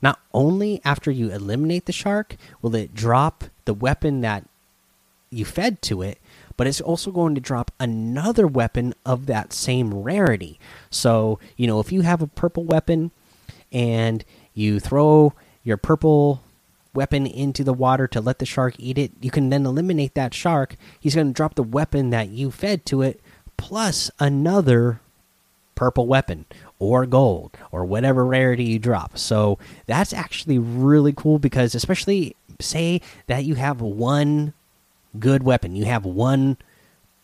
not 0.00 0.20
only 0.33 0.81
after 0.85 1.11
you 1.11 1.31
eliminate 1.31 1.87
the 1.87 1.92
shark 1.92 2.37
will 2.62 2.76
it 2.76 2.94
drop 2.94 3.44
the 3.64 3.74
weapon 3.74 4.20
that 4.20 4.44
you 5.31 5.44
fed 5.44 5.83
to 5.83 6.00
it, 6.00 6.18
but 6.57 6.66
it's 6.66 6.81
also 6.81 7.11
going 7.11 7.35
to 7.35 7.40
drop 7.40 7.72
another 7.81 8.46
weapon 8.46 8.94
of 9.04 9.26
that 9.26 9.52
same 9.52 9.92
rarity. 9.92 10.61
So, 10.90 11.38
you 11.57 11.66
know, 11.66 11.81
if 11.81 11.90
you 11.90 12.02
have 12.02 12.22
a 12.22 12.26
purple 12.28 12.64
weapon 12.64 13.11
and 13.72 14.24
you 14.54 14.81
throw 14.81 15.35
your 15.64 15.76
purple 15.76 16.42
weapon 16.99 17.29
into 17.29 17.63
the 17.63 17.73
water 17.73 18.09
to 18.09 18.21
let 18.21 18.41
the 18.41 18.45
shark 18.45 18.75
eat 18.77 18.99
it. 18.99 19.13
You 19.21 19.31
can 19.31 19.51
then 19.51 19.65
eliminate 19.65 20.15
that 20.15 20.35
shark. 20.35 20.75
He's 20.99 21.15
going 21.15 21.29
to 21.29 21.33
drop 21.33 21.55
the 21.55 21.63
weapon 21.63 22.11
that 22.11 22.31
you 22.31 22.51
fed 22.51 22.85
to 22.87 23.03
it 23.03 23.21
plus 23.57 24.11
another 24.19 25.01
purple 25.77 26.09
weapon 26.09 26.45
or 26.81 27.07
gold 27.07 27.57
or 27.71 27.85
whatever 27.85 28.27
rarity 28.27 28.65
you 28.65 28.81
drop. 28.81 29.17
So 29.17 29.61
that's 29.87 30.13
actually 30.13 30.59
really 30.59 31.13
cool 31.13 31.39
because, 31.39 31.77
especially, 31.77 32.35
say 32.59 33.01
that 33.29 33.45
you 33.45 33.55
have 33.55 33.81
one 33.81 34.55
good 35.21 35.45
weapon, 35.45 35.77
you 35.77 35.85
have 35.85 36.05
one 36.05 36.57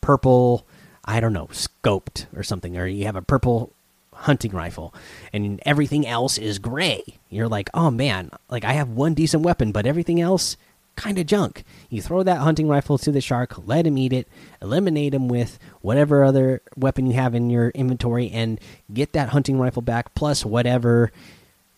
purple, 0.01 0.65
I 1.05 1.19
don't 1.19 1.33
know, 1.33 1.49
scoped 1.49 2.27
or 2.37 2.45
something, 2.45 2.79
or 2.79 2.87
you 2.87 3.07
have 3.07 3.17
a 3.17 3.23
purple 3.23 3.73
hunting 4.15 4.53
rifle 4.53 4.95
and 5.33 5.61
everything 5.67 6.07
else 6.07 6.39
is 6.39 6.59
gray. 6.59 7.03
You're 7.29 7.49
like 7.49 7.71
oh 7.75 7.91
man 7.91 8.31
like 8.49 8.65
i 8.65 8.73
have 8.73 8.89
one 8.89 9.15
decent 9.15 9.43
weapon 9.43 9.73
but 9.73 9.87
everything 9.87 10.21
else 10.21 10.57
kind 10.97 11.19
of 11.19 11.27
junk. 11.27 11.65
You 11.91 12.01
throw 12.01 12.23
that 12.23 12.39
hunting 12.39 12.69
rifle 12.69 12.99
to 12.99 13.13
the 13.13 13.21
shark 13.21 13.67
let 13.67 13.87
him 13.87 13.99
eat 13.99 14.13
it 14.13 14.29
eliminate 14.63 15.15
him 15.15 15.29
with 15.29 15.59
whatever 15.81 16.25
other 16.25 16.63
weapon 16.77 17.07
you 17.07 17.15
have 17.15 17.35
in 17.35 17.51
your 17.51 17.71
inventory 17.71 18.31
and 18.31 18.61
get 18.93 19.13
that 19.13 19.31
hunting 19.31 19.59
rifle 19.59 19.83
back 19.83 20.15
plus 20.15 20.45
whatever 20.45 21.11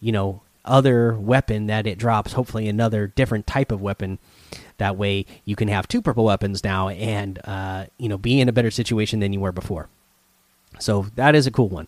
you 0.01 0.13
know 0.13 0.43
other 0.67 1.15
weapon 1.15 1.67
that 1.69 1.87
it 1.87 1.99
drops 1.99 2.33
hopefully 2.33 2.69
another 2.69 3.07
different 3.07 3.47
type 3.47 3.71
of 3.71 3.81
weapon. 3.81 4.19
That 4.79 4.97
way 4.97 5.25
you 5.45 5.57
can 5.57 5.69
have 5.69 5.89
two 5.89 6.03
purple 6.03 6.25
weapons 6.25 6.63
now 6.63 6.89
and 6.89 7.39
uh, 7.45 7.87
you 7.99 8.09
know 8.09 8.19
be 8.19 8.41
in 8.41 8.49
a 8.49 8.53
better 8.53 8.71
situation 8.71 9.21
than 9.21 9.33
you 9.33 9.41
were 9.41 9.53
before. 9.53 9.89
So 10.79 11.07
that 11.15 11.35
is 11.35 11.47
a 11.47 11.51
cool 11.51 11.69
one 11.69 11.87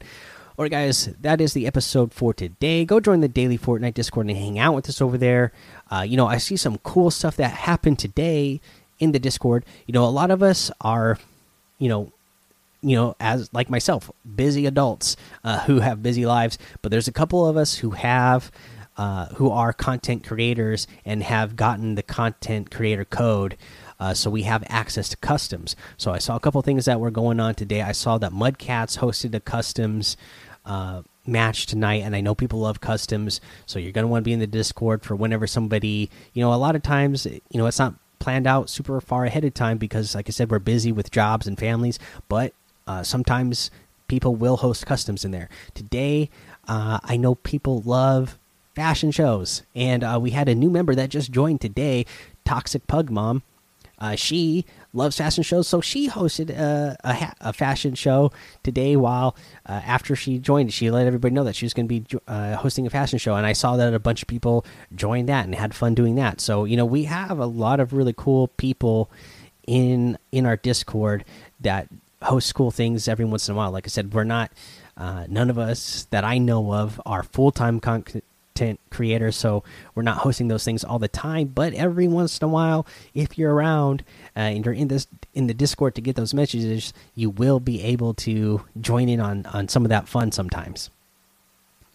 all 0.59 0.65
right, 0.65 0.73
guys, 0.73 1.09
that 1.21 1.41
is 1.41 1.53
the 1.53 1.69
episode 1.69 2.13
for 2.13 2.35
today. 2.35 2.85
Go 2.85 2.99
join 2.99 3.21
the 3.21 3.29
daily 3.29 3.57
Fortnite 3.57 3.95
Discord 3.95 4.27
and 4.27 4.37
hang 4.37 4.59
out 4.59 4.75
with 4.75 4.89
us 4.89 5.01
over 5.01 5.17
there. 5.17 5.53
Uh, 5.89 6.01
you 6.01 6.17
know, 6.17 6.27
I 6.27 6.39
see 6.39 6.57
some 6.57 6.79
cool 6.79 7.13
stuff 7.13 7.37
that 7.37 7.53
happened 7.53 8.01
today 8.01 8.61
in 8.99 9.13
the 9.13 9.21
Discord. 9.21 9.65
You 9.87 9.93
know, 9.93 10.05
a 10.05 10.11
lot 10.11 10.33
of 10.33 10.43
us 10.43 10.73
are, 10.81 11.17
you 11.79 11.89
know, 11.89 12.11
you 12.81 12.97
know, 12.97 13.15
as 13.21 13.49
like 13.53 13.71
myself, 13.71 14.11
busy 14.35 14.67
adults 14.67 15.17
uh, 15.45 15.61
who 15.61 15.79
have 15.79 16.03
busy 16.03 16.27
lives. 16.27 16.59
But 16.83 16.91
there's 16.91 17.07
a 17.07 17.13
couple 17.13 17.47
of 17.47 17.57
us 17.57 17.77
who 17.77 17.91
have, 17.91 18.51
uh, 18.97 19.27
who 19.37 19.53
are 19.53 19.73
content 19.73 20.27
creators 20.27 20.89
and 21.05 21.23
have 21.23 21.55
gotten 21.55 21.95
the 21.95 22.03
content 22.03 22.73
creator 22.73 23.05
code. 23.05 23.57
Uh, 24.01 24.15
so 24.15 24.31
we 24.31 24.43
have 24.43 24.65
access 24.69 25.09
to 25.09 25.17
customs. 25.17 25.75
So 25.97 26.13
I 26.13 26.19
saw 26.19 26.37
a 26.37 26.41
couple 26.41 26.63
things 26.63 26.85
that 26.85 27.01
were 27.01 27.11
going 27.11 27.41
on 27.41 27.55
today. 27.55 27.83
I 27.83 27.93
saw 27.93 28.17
that 28.19 28.33
Mudcats 28.33 28.99
hosted 28.99 29.35
a 29.35 29.41
customs 29.41 30.17
uh, 30.69 31.03
match 31.27 31.67
tonight, 31.67 32.03
and 32.03 32.15
I 32.15 32.21
know 32.21 32.35
people 32.35 32.61
love 32.61 32.81
customs, 32.81 33.41
so 33.67 33.79
you're 33.79 33.93
gonna 33.93 34.07
want 34.07 34.23
to 34.23 34.29
be 34.29 34.33
in 34.33 34.39
the 34.39 34.47
Discord 34.47 35.03
for 35.03 35.17
whenever 35.17 35.47
somebody, 35.47 36.11
you 36.33 36.43
know, 36.43 36.53
a 36.53 36.57
lot 36.57 36.77
of 36.77 36.83
times, 36.83 37.27
you 37.27 37.41
know, 37.55 37.67
it's 37.67 37.79
not 37.79 37.95
planned 38.19 38.47
out 38.47 38.71
super 38.71 39.01
far 39.01 39.25
ahead 39.25 39.45
of 39.45 39.55
time 39.55 39.79
because, 39.79 40.15
like 40.15 40.29
I 40.29 40.33
said, 40.33 40.51
we're 40.51 40.59
busy 40.59 40.93
with 40.93 41.11
jobs 41.11 41.47
and 41.47 41.59
families, 41.59 41.99
but 42.29 42.53
uh, 42.87 43.03
sometimes 43.03 43.71
people 44.09 44.35
will 44.35 44.59
host 44.59 44.87
customs 44.87 45.25
in 45.25 45.31
there. 45.31 45.49
Today, 45.75 46.31
uh, 46.67 46.99
I 47.03 47.17
know 47.17 47.35
people 47.35 47.83
love 47.85 48.39
fashion 48.75 49.11
shows, 49.11 49.63
and 49.75 50.05
uh, 50.05 50.19
we 50.21 50.31
had 50.31 50.49
a 50.49 50.55
new 50.55 50.71
member 50.71 50.95
that 50.95 51.11
just 51.11 51.31
joined 51.31 51.61
today, 51.61 52.07
Toxic 52.45 52.87
Pug 52.87 53.11
Mom. 53.11 53.43
Uh, 53.99 54.15
she 54.15 54.65
loves 54.93 55.17
fashion 55.17 55.43
shows, 55.43 55.69
so 55.69 55.81
she 55.81 56.09
hosted 56.09 56.51
a, 56.51 56.97
a, 57.05 57.35
a 57.41 57.53
fashion 57.53 57.95
show 57.95 58.33
today. 58.63 58.97
While 58.97 59.37
uh, 59.67 59.81
after 59.85 60.17
she 60.17 60.39
joined, 60.39 60.73
she 60.73 60.91
let 60.91 61.07
everybody 61.07 61.35
know 61.35 61.45
that 61.45 61.57
she 61.57 61.65
was 61.65 61.75
going 61.75 61.89
to 61.89 62.01
be 62.01 62.19
uh, 62.27 62.57
hosting 62.57 62.87
a 62.87 62.91
fashion 62.91 63.19
show, 63.19 63.35
and 63.35 63.47
I 63.47 63.53
saw 63.53 63.77
that 63.77 63.95
a 63.95 63.99
bunch 63.99 64.23
of 64.23 64.29
people 64.29 64.65
joined 64.95 65.29
that 65.29 65.45
and 65.45 65.55
had 65.55 65.75
fun 65.75 65.95
doing 65.95 66.15
that. 66.17 66.41
So 66.41 66.65
you 66.65 66.77
know, 66.77 66.87
we 66.87 67.05
have 67.05 67.39
a 67.39 67.47
lot 67.47 67.81
of 67.81 67.93
really 67.93 68.15
cool 68.17 68.49
people 68.49 69.11
in 69.67 70.19
in 70.33 70.47
our 70.47 70.57
Discord 70.57 71.25
that 71.61 71.89
host 72.23 72.55
cool 72.55 72.71
things 72.71 73.09
every 73.09 73.25
once 73.25 73.49
in 73.49 73.55
a 73.55 73.57
while. 73.57 73.71
Like 73.71 73.87
I 73.87 73.89
said, 73.89 74.13
we're 74.15 74.25
not 74.25 74.51
uh, 74.97 75.27
none 75.29 75.51
of 75.51 75.59
us 75.59 76.07
that 76.11 76.25
I 76.25 76.39
know 76.39 76.75
of 76.75 77.01
are 77.07 77.23
full 77.23 77.53
time 77.53 77.81
content 77.81 78.25
content 78.59 78.81
creator, 78.91 79.31
so 79.31 79.63
we're 79.95 80.03
not 80.03 80.19
hosting 80.19 80.49
those 80.49 80.65
things 80.65 80.85
all 80.85 80.99
the 80.99 81.09
time. 81.09 81.49
But 81.49 81.75
every 81.75 82.09
once 82.09 82.39
in 82.39 82.45
a 82.45 82.49
while, 82.49 82.87
if 83.15 83.39
you're 83.39 83.55
around 83.55 84.05
uh, 84.37 84.41
and 84.41 84.65
you're 84.65 84.75
in 84.75 84.89
this 84.89 85.07
in 85.35 85.47
the 85.47 85.55
Discord 85.55 85.95
to 85.95 86.01
get 86.01 86.17
those 86.17 86.35
messages, 86.35 86.93
you 87.15 87.31
will 87.31 87.61
be 87.61 87.83
able 87.83 88.15
to 88.15 88.63
join 88.81 89.09
in 89.09 89.21
on 89.21 89.47
on 89.47 89.69
some 89.69 89.85
of 89.85 89.91
that 89.91 90.09
fun 90.09 90.33
sometimes. 90.33 90.91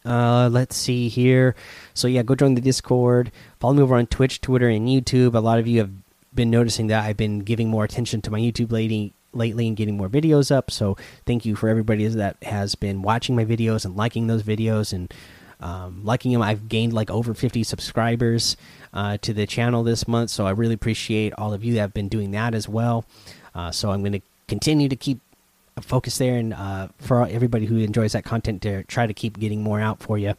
Uh, 0.05 0.49
let's 0.51 0.75
see 0.75 1.07
here. 1.07 1.55
So 1.93 2.07
yeah, 2.07 2.23
go 2.23 2.35
join 2.35 2.55
the 2.55 2.61
Discord. 2.61 3.31
Follow 3.59 3.73
me 3.73 3.83
over 3.83 3.95
on 3.95 4.07
Twitch, 4.07 4.41
Twitter, 4.41 4.67
and 4.67 4.87
YouTube. 4.87 5.33
A 5.33 5.39
lot 5.39 5.59
of 5.59 5.67
you 5.67 5.79
have 5.79 5.91
been 6.33 6.49
noticing 6.49 6.87
that 6.87 7.05
I've 7.05 7.17
been 7.17 7.39
giving 7.39 7.69
more 7.69 7.83
attention 7.85 8.21
to 8.23 8.31
my 8.31 8.39
YouTube 8.39 8.71
lady 8.71 9.13
lately 9.33 9.67
and 9.67 9.77
getting 9.77 9.97
more 9.97 10.09
videos 10.09 10.51
up. 10.51 10.69
So 10.71 10.97
thank 11.25 11.45
you 11.45 11.55
for 11.55 11.69
everybody 11.69 12.05
that 12.05 12.35
has 12.43 12.75
been 12.75 13.01
watching 13.01 13.35
my 13.35 13.45
videos 13.45 13.85
and 13.85 13.95
liking 13.95 14.27
those 14.27 14.43
videos 14.43 14.93
and 14.93 15.13
um, 15.63 16.01
liking 16.03 16.33
them. 16.33 16.41
I've 16.41 16.67
gained 16.67 16.93
like 16.93 17.09
over 17.09 17.33
50 17.33 17.63
subscribers 17.63 18.57
uh, 18.93 19.17
to 19.21 19.33
the 19.33 19.47
channel 19.47 19.81
this 19.81 20.07
month, 20.07 20.29
so 20.29 20.45
I 20.45 20.51
really 20.51 20.73
appreciate 20.73 21.33
all 21.37 21.53
of 21.53 21.63
you 21.63 21.73
that 21.75 21.79
have 21.79 21.93
been 21.93 22.09
doing 22.09 22.31
that 22.31 22.53
as 22.53 22.67
well. 22.67 23.05
Uh, 23.55 23.71
so 23.71 23.91
I'm 23.91 24.01
going 24.01 24.13
to 24.13 24.21
continue 24.47 24.89
to 24.89 24.95
keep 24.95 25.21
a 25.77 25.81
focus 25.81 26.17
there 26.17 26.37
and 26.37 26.53
uh, 26.53 26.89
for 26.99 27.25
everybody 27.25 27.65
who 27.65 27.77
enjoys 27.77 28.11
that 28.11 28.25
content 28.25 28.61
to 28.63 28.83
try 28.83 29.07
to 29.07 29.13
keep 29.13 29.39
getting 29.39 29.63
more 29.63 29.79
out 29.79 30.03
for 30.03 30.17
you. 30.17 30.35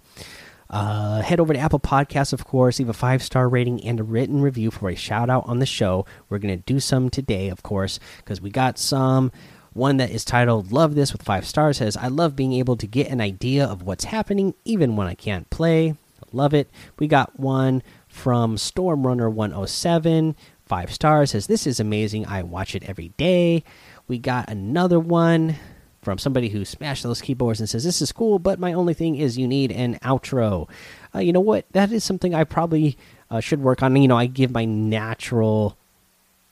Uh, 0.71 1.23
head 1.23 1.41
over 1.41 1.53
to 1.53 1.59
Apple 1.59 1.81
Podcasts, 1.81 2.33
of 2.33 2.45
course, 2.45 2.79
leave 2.79 2.89
a 2.89 2.95
five 2.95 3.23
star 3.23 3.49
rating 3.49 3.83
and 3.85 4.01
a 4.01 4.03
written 4.03 4.41
review 4.41 4.71
for 4.71 4.91
a 4.91 4.95
shout 4.95 5.31
out 5.31 5.45
on 5.47 5.59
the 5.59 5.67
show. 5.67 6.05
We're 6.29 6.39
going 6.39 6.57
to 6.57 6.63
do 6.65 6.81
some 6.81 7.11
today, 7.11 7.49
of 7.49 7.63
course, 7.63 7.99
because 8.19 8.41
we 8.41 8.51
got 8.51 8.79
some. 8.79 9.33
One 9.75 9.97
that 9.97 10.11
is 10.11 10.25
titled 10.25 10.73
Love 10.73 10.95
This 10.95 11.13
with 11.13 11.23
five 11.23 11.47
stars 11.47 11.79
says, 11.79 11.97
I 11.97 12.07
love 12.07 12.37
being 12.37 12.53
able 12.53 12.77
to 12.77 12.87
get 12.87 13.09
an 13.09 13.21
idea 13.21 13.65
of 13.67 13.83
what's 13.83 14.05
happening 14.05 14.55
even 14.65 14.97
when 14.97 15.09
I 15.09 15.15
can't 15.15 15.51
play. 15.51 15.97
Love 16.33 16.55
it. 16.55 16.69
We 16.99 17.07
got 17.07 17.39
one 17.39 17.83
from 18.09 18.57
Stormrunner107, 18.57 20.35
five 20.65 20.93
stars, 20.93 21.33
says, 21.33 21.49
This 21.49 21.67
is 21.67 21.81
amazing. 21.81 22.27
I 22.27 22.43
watch 22.43 22.75
it 22.75 22.89
every 22.89 23.09
day. 23.17 23.65
We 24.07 24.19
got 24.19 24.49
another 24.49 25.01
one 25.01 25.57
from 26.03 26.19
somebody 26.19 26.51
who 26.51 26.65
smashed 26.65 27.03
those 27.03 27.21
keyboards 27.21 27.61
and 27.61 27.69
says, 27.69 27.83
This 27.83 28.01
is 28.01 28.13
cool, 28.13 28.39
but 28.39 28.61
my 28.61 28.73
only 28.73 28.95
thing 28.95 29.17
is 29.17 29.39
you 29.39 29.49
need 29.49 29.73
an 29.73 29.99
outro. 30.01 30.69
Uh, 31.15 31.19
you 31.19 31.33
know 31.33 31.41
what? 31.41 31.67
That 31.73 31.91
is 31.91 32.05
something 32.05 32.35
I 32.35 32.45
probably 32.45 32.97
uh, 33.31 33.41
should 33.41 33.61
work 33.61 33.83
on. 33.83 33.97
You 33.97 34.09
know, 34.09 34.19
I 34.19 34.27
give 34.27 34.53
my 34.53 34.65
natural 34.65 35.77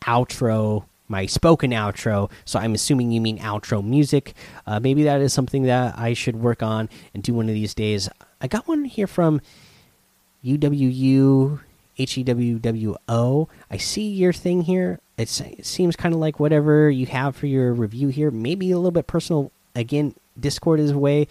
outro, 0.03 0.87
my 1.09 1.27
spoken 1.27 1.73
outro, 1.73 2.31
so 2.45 2.59
I'm 2.59 2.75
assuming 2.75 3.13
you 3.13 3.21
mean 3.21 3.39
outro 3.39 3.85
music. 3.85 4.35
Uh, 4.67 4.81
maybe 4.81 5.03
that 5.05 5.21
is 5.21 5.33
something 5.33 5.65
that 5.65 5.99
I 5.99 6.15
should 6.15 6.37
work 6.37 6.63
on 6.63 6.89
and 7.13 7.23
do 7.23 7.35
one 7.35 7.49
of 7.49 7.55
these 7.55 7.75
days. 7.75 8.09
I 8.41 8.49
got 8.49 8.67
one 8.67 8.85
here 8.85 9.07
from 9.07 9.41
UWU 10.45 11.61
H 11.99 12.19
E 12.19 12.23
W 12.23 12.59
W 12.59 12.97
O. 13.09 13.49
I 13.71 13.77
see 13.77 14.09
your 14.09 14.33
thing 14.33 14.63
here. 14.63 15.01
It's, 15.19 15.41
it 15.41 15.67
seems 15.67 15.95
kind 15.97 16.15
of 16.15 16.21
like 16.21 16.41
whatever 16.41 16.91
you 16.91 17.07
have 17.07 17.37
for 17.37 17.47
your 17.47 17.73
review 17.73 18.09
here. 18.09 18.31
Maybe 18.31 18.71
a 18.71 18.77
little 18.77 18.91
bit 18.91 19.07
personal. 19.07 19.53
Again, 19.75 20.15
Discord 20.39 20.81
is 20.81 20.91
a 20.91 20.99
way. 20.99 21.29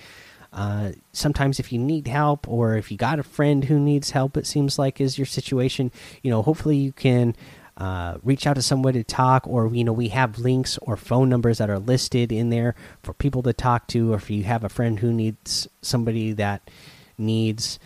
Uh, 0.54 0.92
sometimes 1.14 1.60
if 1.60 1.72
you 1.72 1.80
need 1.80 2.08
help 2.08 2.48
or 2.48 2.76
if 2.76 2.92
you 2.92 2.98
got 2.98 3.20
a 3.20 3.24
friend 3.24 3.66
who 3.66 3.80
needs 3.80 4.12
help, 4.12 4.36
it 4.36 4.46
seems 4.46 4.78
like 4.78 5.00
is 5.00 5.18
your 5.18 5.26
situation. 5.26 5.92
You 6.22 6.32
know, 6.32 6.42
hopefully 6.42 6.78
you 6.78 6.92
can 6.92 7.36
uh, 7.78 8.18
reach 8.24 8.46
out 8.46 8.56
to 8.56 8.62
somebody 8.62 9.00
to 9.00 9.04
talk, 9.04 9.48
or 9.48 9.74
you 9.74 9.84
know, 9.84 9.94
we 9.94 10.10
have 10.10 10.40
links 10.40 10.78
or 10.82 10.96
phone 10.98 11.30
numbers 11.30 11.58
that 11.58 11.70
are 11.70 11.80
listed 11.80 12.32
in 12.32 12.50
there 12.50 12.76
for 13.04 13.14
people 13.14 13.44
to 13.44 13.54
talk 13.54 13.88
to, 13.88 14.14
or 14.14 14.18
if 14.18 14.30
you 14.30 14.44
have 14.44 14.64
a 14.64 14.70
friend 14.70 15.00
who 15.00 15.12
needs 15.12 15.68
somebody 15.82 16.34
that 16.34 16.70
needs 17.18 17.80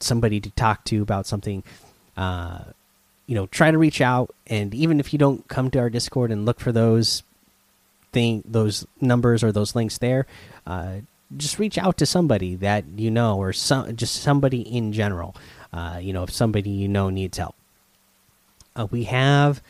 somebody 0.00 0.40
to 0.40 0.50
talk 0.50 0.84
to 0.84 1.02
about 1.02 1.26
something 1.26 1.62
uh, 2.16 2.60
you 3.28 3.34
know, 3.34 3.46
try 3.46 3.70
to 3.70 3.78
reach 3.78 4.00
out, 4.00 4.34
and 4.46 4.74
even 4.74 4.98
if 4.98 5.12
you 5.12 5.18
don't 5.18 5.46
come 5.48 5.70
to 5.70 5.78
our 5.78 5.90
Discord 5.90 6.32
and 6.32 6.46
look 6.46 6.58
for 6.58 6.72
those 6.72 7.22
thing, 8.10 8.42
those 8.46 8.86
numbers 9.02 9.44
or 9.44 9.52
those 9.52 9.76
links 9.76 9.98
there, 9.98 10.26
uh, 10.66 10.96
just 11.36 11.58
reach 11.58 11.76
out 11.76 11.98
to 11.98 12.06
somebody 12.06 12.54
that 12.56 12.84
you 12.96 13.10
know, 13.10 13.36
or 13.36 13.52
some 13.52 13.94
just 13.94 14.16
somebody 14.16 14.62
in 14.62 14.92
general. 14.94 15.36
Uh, 15.74 15.98
you 16.00 16.14
know, 16.14 16.22
if 16.22 16.30
somebody 16.30 16.70
you 16.70 16.88
know 16.88 17.10
needs 17.10 17.36
help. 17.36 17.54
Uh, 18.78 18.86
we 18.92 19.04
have 19.04 19.60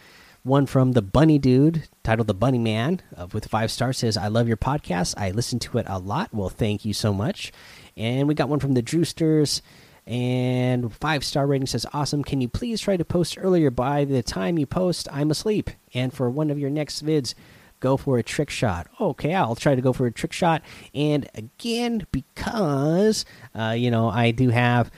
one 0.42 0.66
from 0.66 0.92
the 0.92 1.00
Bunny 1.00 1.38
Dude 1.38 1.88
titled 2.02 2.26
"The 2.26 2.34
Bunny 2.34 2.58
Man" 2.58 3.00
uh, 3.16 3.26
with 3.32 3.46
five 3.46 3.70
stars. 3.70 3.96
Says, 3.96 4.18
"I 4.18 4.28
love 4.28 4.46
your 4.46 4.58
podcast. 4.58 5.14
I 5.16 5.30
listen 5.30 5.58
to 5.60 5.78
it 5.78 5.86
a 5.88 5.98
lot. 5.98 6.28
Well, 6.34 6.50
thank 6.50 6.84
you 6.84 6.92
so 6.92 7.14
much." 7.14 7.50
And 7.96 8.28
we 8.28 8.34
got 8.34 8.50
one 8.50 8.60
from 8.60 8.74
the 8.74 8.82
Drewsters 8.82 9.62
and 10.06 10.90
five 10.94 11.22
star 11.22 11.46
rating 11.46 11.66
says 11.66 11.84
awesome 11.92 12.24
can 12.24 12.40
you 12.40 12.48
please 12.48 12.80
try 12.80 12.96
to 12.96 13.04
post 13.04 13.36
earlier 13.38 13.70
by 13.70 14.06
the 14.06 14.22
time 14.22 14.56
you 14.56 14.64
post 14.64 15.06
i'm 15.12 15.30
asleep 15.30 15.68
and 15.92 16.14
for 16.14 16.30
one 16.30 16.50
of 16.50 16.58
your 16.58 16.70
next 16.70 17.04
vids 17.04 17.34
go 17.80 17.94
for 17.94 18.16
a 18.16 18.22
trick 18.22 18.48
shot 18.48 18.86
okay 18.98 19.34
i'll 19.34 19.54
try 19.54 19.74
to 19.74 19.82
go 19.82 19.92
for 19.92 20.06
a 20.06 20.10
trick 20.10 20.32
shot 20.32 20.62
and 20.94 21.28
again 21.34 22.06
because 22.10 23.26
uh, 23.54 23.74
you 23.76 23.90
know 23.90 24.08
i 24.08 24.30
do 24.30 24.48
have 24.48 24.90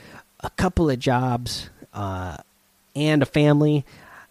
a 0.44 0.50
couple 0.50 0.88
of 0.88 0.96
jobs 1.00 1.70
uh, 1.92 2.36
and 2.94 3.22
a 3.22 3.26
family 3.26 3.84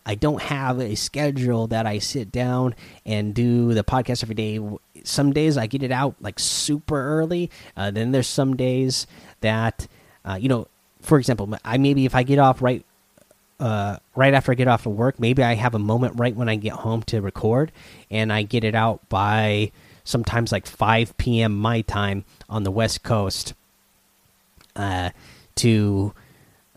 I 0.09 0.15
don't 0.15 0.41
have 0.41 0.79
a 0.79 0.95
schedule 0.95 1.67
that 1.67 1.85
I 1.85 1.99
sit 1.99 2.31
down 2.31 2.73
and 3.05 3.31
do 3.31 3.75
the 3.75 3.83
podcast 3.83 4.23
every 4.23 4.33
day. 4.33 4.59
Some 5.03 5.33
days 5.33 5.55
I 5.55 5.67
get 5.67 5.83
it 5.83 5.91
out 5.91 6.15
like 6.19 6.39
super 6.39 6.99
early. 6.99 7.51
Uh, 7.77 7.91
then 7.91 8.11
there's 8.11 8.25
some 8.25 8.57
days 8.57 9.05
that 9.41 9.87
uh, 10.25 10.33
you 10.41 10.49
know, 10.49 10.67
for 10.99 11.19
example, 11.19 11.55
I 11.63 11.77
maybe 11.77 12.05
if 12.05 12.15
I 12.15 12.23
get 12.23 12.39
off 12.39 12.59
right 12.59 12.83
uh, 13.59 13.97
right 14.15 14.33
after 14.33 14.51
I 14.51 14.55
get 14.55 14.67
off 14.67 14.87
of 14.87 14.93
work, 14.93 15.19
maybe 15.19 15.43
I 15.43 15.53
have 15.53 15.75
a 15.75 15.79
moment 15.79 16.15
right 16.17 16.35
when 16.35 16.49
I 16.49 16.55
get 16.55 16.73
home 16.73 17.03
to 17.03 17.21
record, 17.21 17.71
and 18.09 18.33
I 18.33 18.41
get 18.41 18.63
it 18.63 18.73
out 18.73 19.07
by 19.09 19.71
sometimes 20.05 20.51
like 20.51 20.65
5 20.65 21.19
p.m. 21.19 21.55
my 21.55 21.81
time 21.81 22.25
on 22.49 22.63
the 22.63 22.71
West 22.71 23.03
Coast. 23.03 23.53
Uh, 24.75 25.11
to 25.53 26.13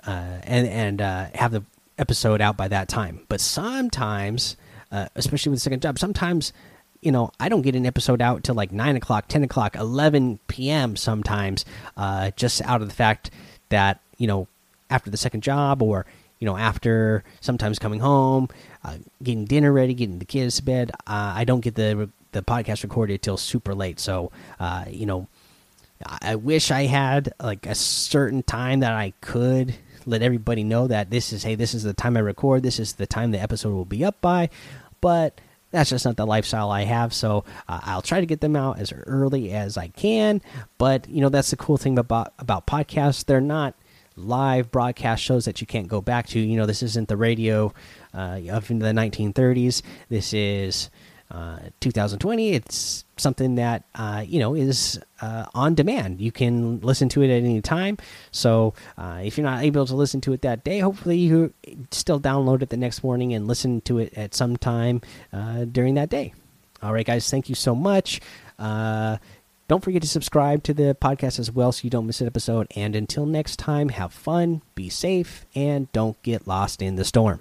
uh, 0.07 0.39
and 0.43 0.67
and 0.67 1.01
uh, 1.01 1.27
have 1.35 1.53
the 1.53 1.63
episode 2.03 2.43
out 2.43 2.59
by 2.59 2.69
that 2.69 2.89
time. 2.89 3.21
But 3.29 3.41
sometimes, 3.41 4.57
uh, 4.91 5.07
especially 5.15 5.51
with 5.51 5.61
the 5.61 5.63
second 5.63 5.81
job, 5.81 5.99
sometimes 5.99 6.53
you 7.01 7.11
know 7.11 7.31
I 7.41 7.49
don't 7.49 7.63
get 7.63 7.75
an 7.75 7.87
episode 7.87 8.21
out 8.21 8.45
till 8.45 8.55
like 8.55 8.73
nine 8.73 8.97
o'clock, 8.97 9.29
ten 9.29 9.43
o'clock, 9.43 9.77
eleven 9.77 10.39
p.m. 10.49 10.97
Sometimes, 10.97 11.65
uh, 11.97 12.33
just 12.37 12.61
out 12.63 12.83
of 12.83 12.89
the 12.89 12.95
fact 12.95 13.31
that 13.71 14.01
you 14.19 14.27
know 14.27 14.49
after 14.91 15.11
the 15.11 15.17
second 15.17 15.43
job 15.43 15.81
or 15.81 16.05
you 16.39 16.45
know 16.45 16.57
after 16.59 17.25
sometimes 17.41 17.79
coming 17.79 18.01
home, 18.01 18.49
uh, 18.85 18.99
getting 19.23 19.47
dinner 19.47 19.73
ready, 19.73 19.95
getting 19.95 20.19
the 20.19 20.27
kids 20.27 20.57
to 20.57 20.63
bed. 20.63 20.91
Uh, 21.07 21.33
I 21.37 21.45
don't 21.45 21.61
get 21.61 21.77
the 21.77 22.11
the 22.33 22.43
podcast 22.43 22.83
recorded 22.83 23.23
till 23.23 23.37
super 23.37 23.75
late. 23.75 23.99
So 24.01 24.31
uh, 24.61 24.85
you 24.91 25.07
know 25.07 25.29
I 26.21 26.37
wish 26.37 26.71
I 26.71 26.83
had 26.83 27.33
like 27.41 27.67
a 27.67 27.75
certain 27.75 28.43
time 28.43 28.81
that 28.81 28.93
I 28.93 29.13
could 29.21 29.75
let 30.07 30.23
everybody 30.23 30.65
know 30.65 30.87
that 30.87 31.11
this 31.11 31.33
is 31.33 31.43
hey, 31.43 31.55
this 31.55 31.75
is 31.75 31.83
the 31.83 31.93
time 31.93 32.17
I 32.17 32.21
record, 32.21 32.63
this 32.63 32.79
is 32.79 32.95
the 32.95 33.07
time 33.07 33.31
the 33.31 33.41
episode 33.41 33.73
will 33.73 33.85
be 33.85 34.05
up 34.05 34.21
by, 34.21 34.51
but 35.01 35.41
that's 35.71 35.91
just 35.91 36.05
not 36.05 36.17
the 36.17 36.27
lifestyle 36.27 36.71
I 36.71 36.83
have. 36.83 37.13
So 37.13 37.45
uh, 37.67 37.81
I'll 37.83 38.03
try 38.03 38.21
to 38.21 38.27
get 38.27 38.41
them 38.41 38.55
out 38.55 38.79
as 38.79 38.93
early 38.93 39.53
as 39.53 39.77
I 39.77 39.89
can. 39.89 40.43
But 40.79 41.09
you 41.09 41.21
know 41.21 41.29
that's 41.29 41.51
the 41.51 41.57
cool 41.57 41.79
thing 41.79 41.99
about 41.99 42.33
about 42.39 42.67
podcasts; 42.67 43.25
they're 43.25 43.41
not 43.41 43.75
live 44.17 44.71
broadcast 44.71 45.23
shows 45.23 45.47
that 45.47 45.61
you 45.61 45.67
can't 45.67 45.89
go 45.89 46.01
back 46.01 46.27
to. 46.29 46.41
You 46.41 46.57
know, 46.57 46.67
this 46.67 46.83
isn't 46.83 47.09
the 47.09 47.17
radio 47.17 47.73
uh, 48.15 48.41
of 48.51 48.69
the 48.69 48.75
1930s. 48.75 49.83
This 50.09 50.33
is 50.33 50.91
uh, 51.31 51.59
2020. 51.81 52.53
It's 52.53 53.05
something 53.23 53.55
that 53.55 53.85
uh, 53.95 54.25
you 54.27 54.39
know 54.39 54.55
is 54.55 55.01
uh, 55.21 55.47
on 55.55 55.75
demand. 55.75 56.21
You 56.21 56.33
can 56.33 56.81
listen 56.81 57.09
to 57.11 57.23
it 57.23 57.31
at 57.31 57.43
any 57.43 57.61
time. 57.61 57.99
So 58.31 58.75
uh, 58.99 59.21
if 59.25 59.39
you're 59.39 59.47
not 59.47 59.63
able 59.63 59.87
to 59.87 59.95
listen 59.95 60.21
to 60.23 60.33
it 60.33 60.43
that 60.43 60.65
day, 60.65 60.81
hopefully 60.81 61.17
you 61.17 61.53
still 61.91 62.21
download 62.21 62.63
it 62.63 62.71
the 62.71 62.77
next 62.77 63.03
morning 63.03 63.33
and 63.33 63.47
listen 63.47 63.81
to 63.83 63.99
it 63.99 64.13
at 64.15 64.35
some 64.35 64.57
time 64.57 65.01
uh, 65.33 65.65
during 65.65 65.95
that 65.95 66.09
day. 66.09 66.35
All 66.83 66.93
right, 66.93 67.07
guys. 67.07 67.31
Thank 67.31 67.49
you 67.49 67.55
so 67.55 67.75
much. 67.75 68.21
don't 68.59 69.83
forget 69.83 70.03
to 70.03 70.09
subscribe 70.09 70.63
to 70.65 70.75
the 70.75 70.97
podcast 71.01 71.39
as 71.39 71.51
well 71.51 71.73
so 71.73 71.85
you 71.85 71.91
don't 71.91 72.07
miss 72.07 72.21
an 72.21 72.27
episode. 72.27 72.67
And 72.77 72.95
until 72.97 73.25
next 73.25 73.59
time, 73.59 73.91
have 73.91 74.13
fun, 74.13 74.63
be 74.75 74.91
safe, 74.91 75.47
and 75.55 75.91
don't 75.93 76.21
get 76.23 76.47
lost 76.47 76.83
in 76.83 76.97
the 76.97 77.05
storm. 77.05 77.41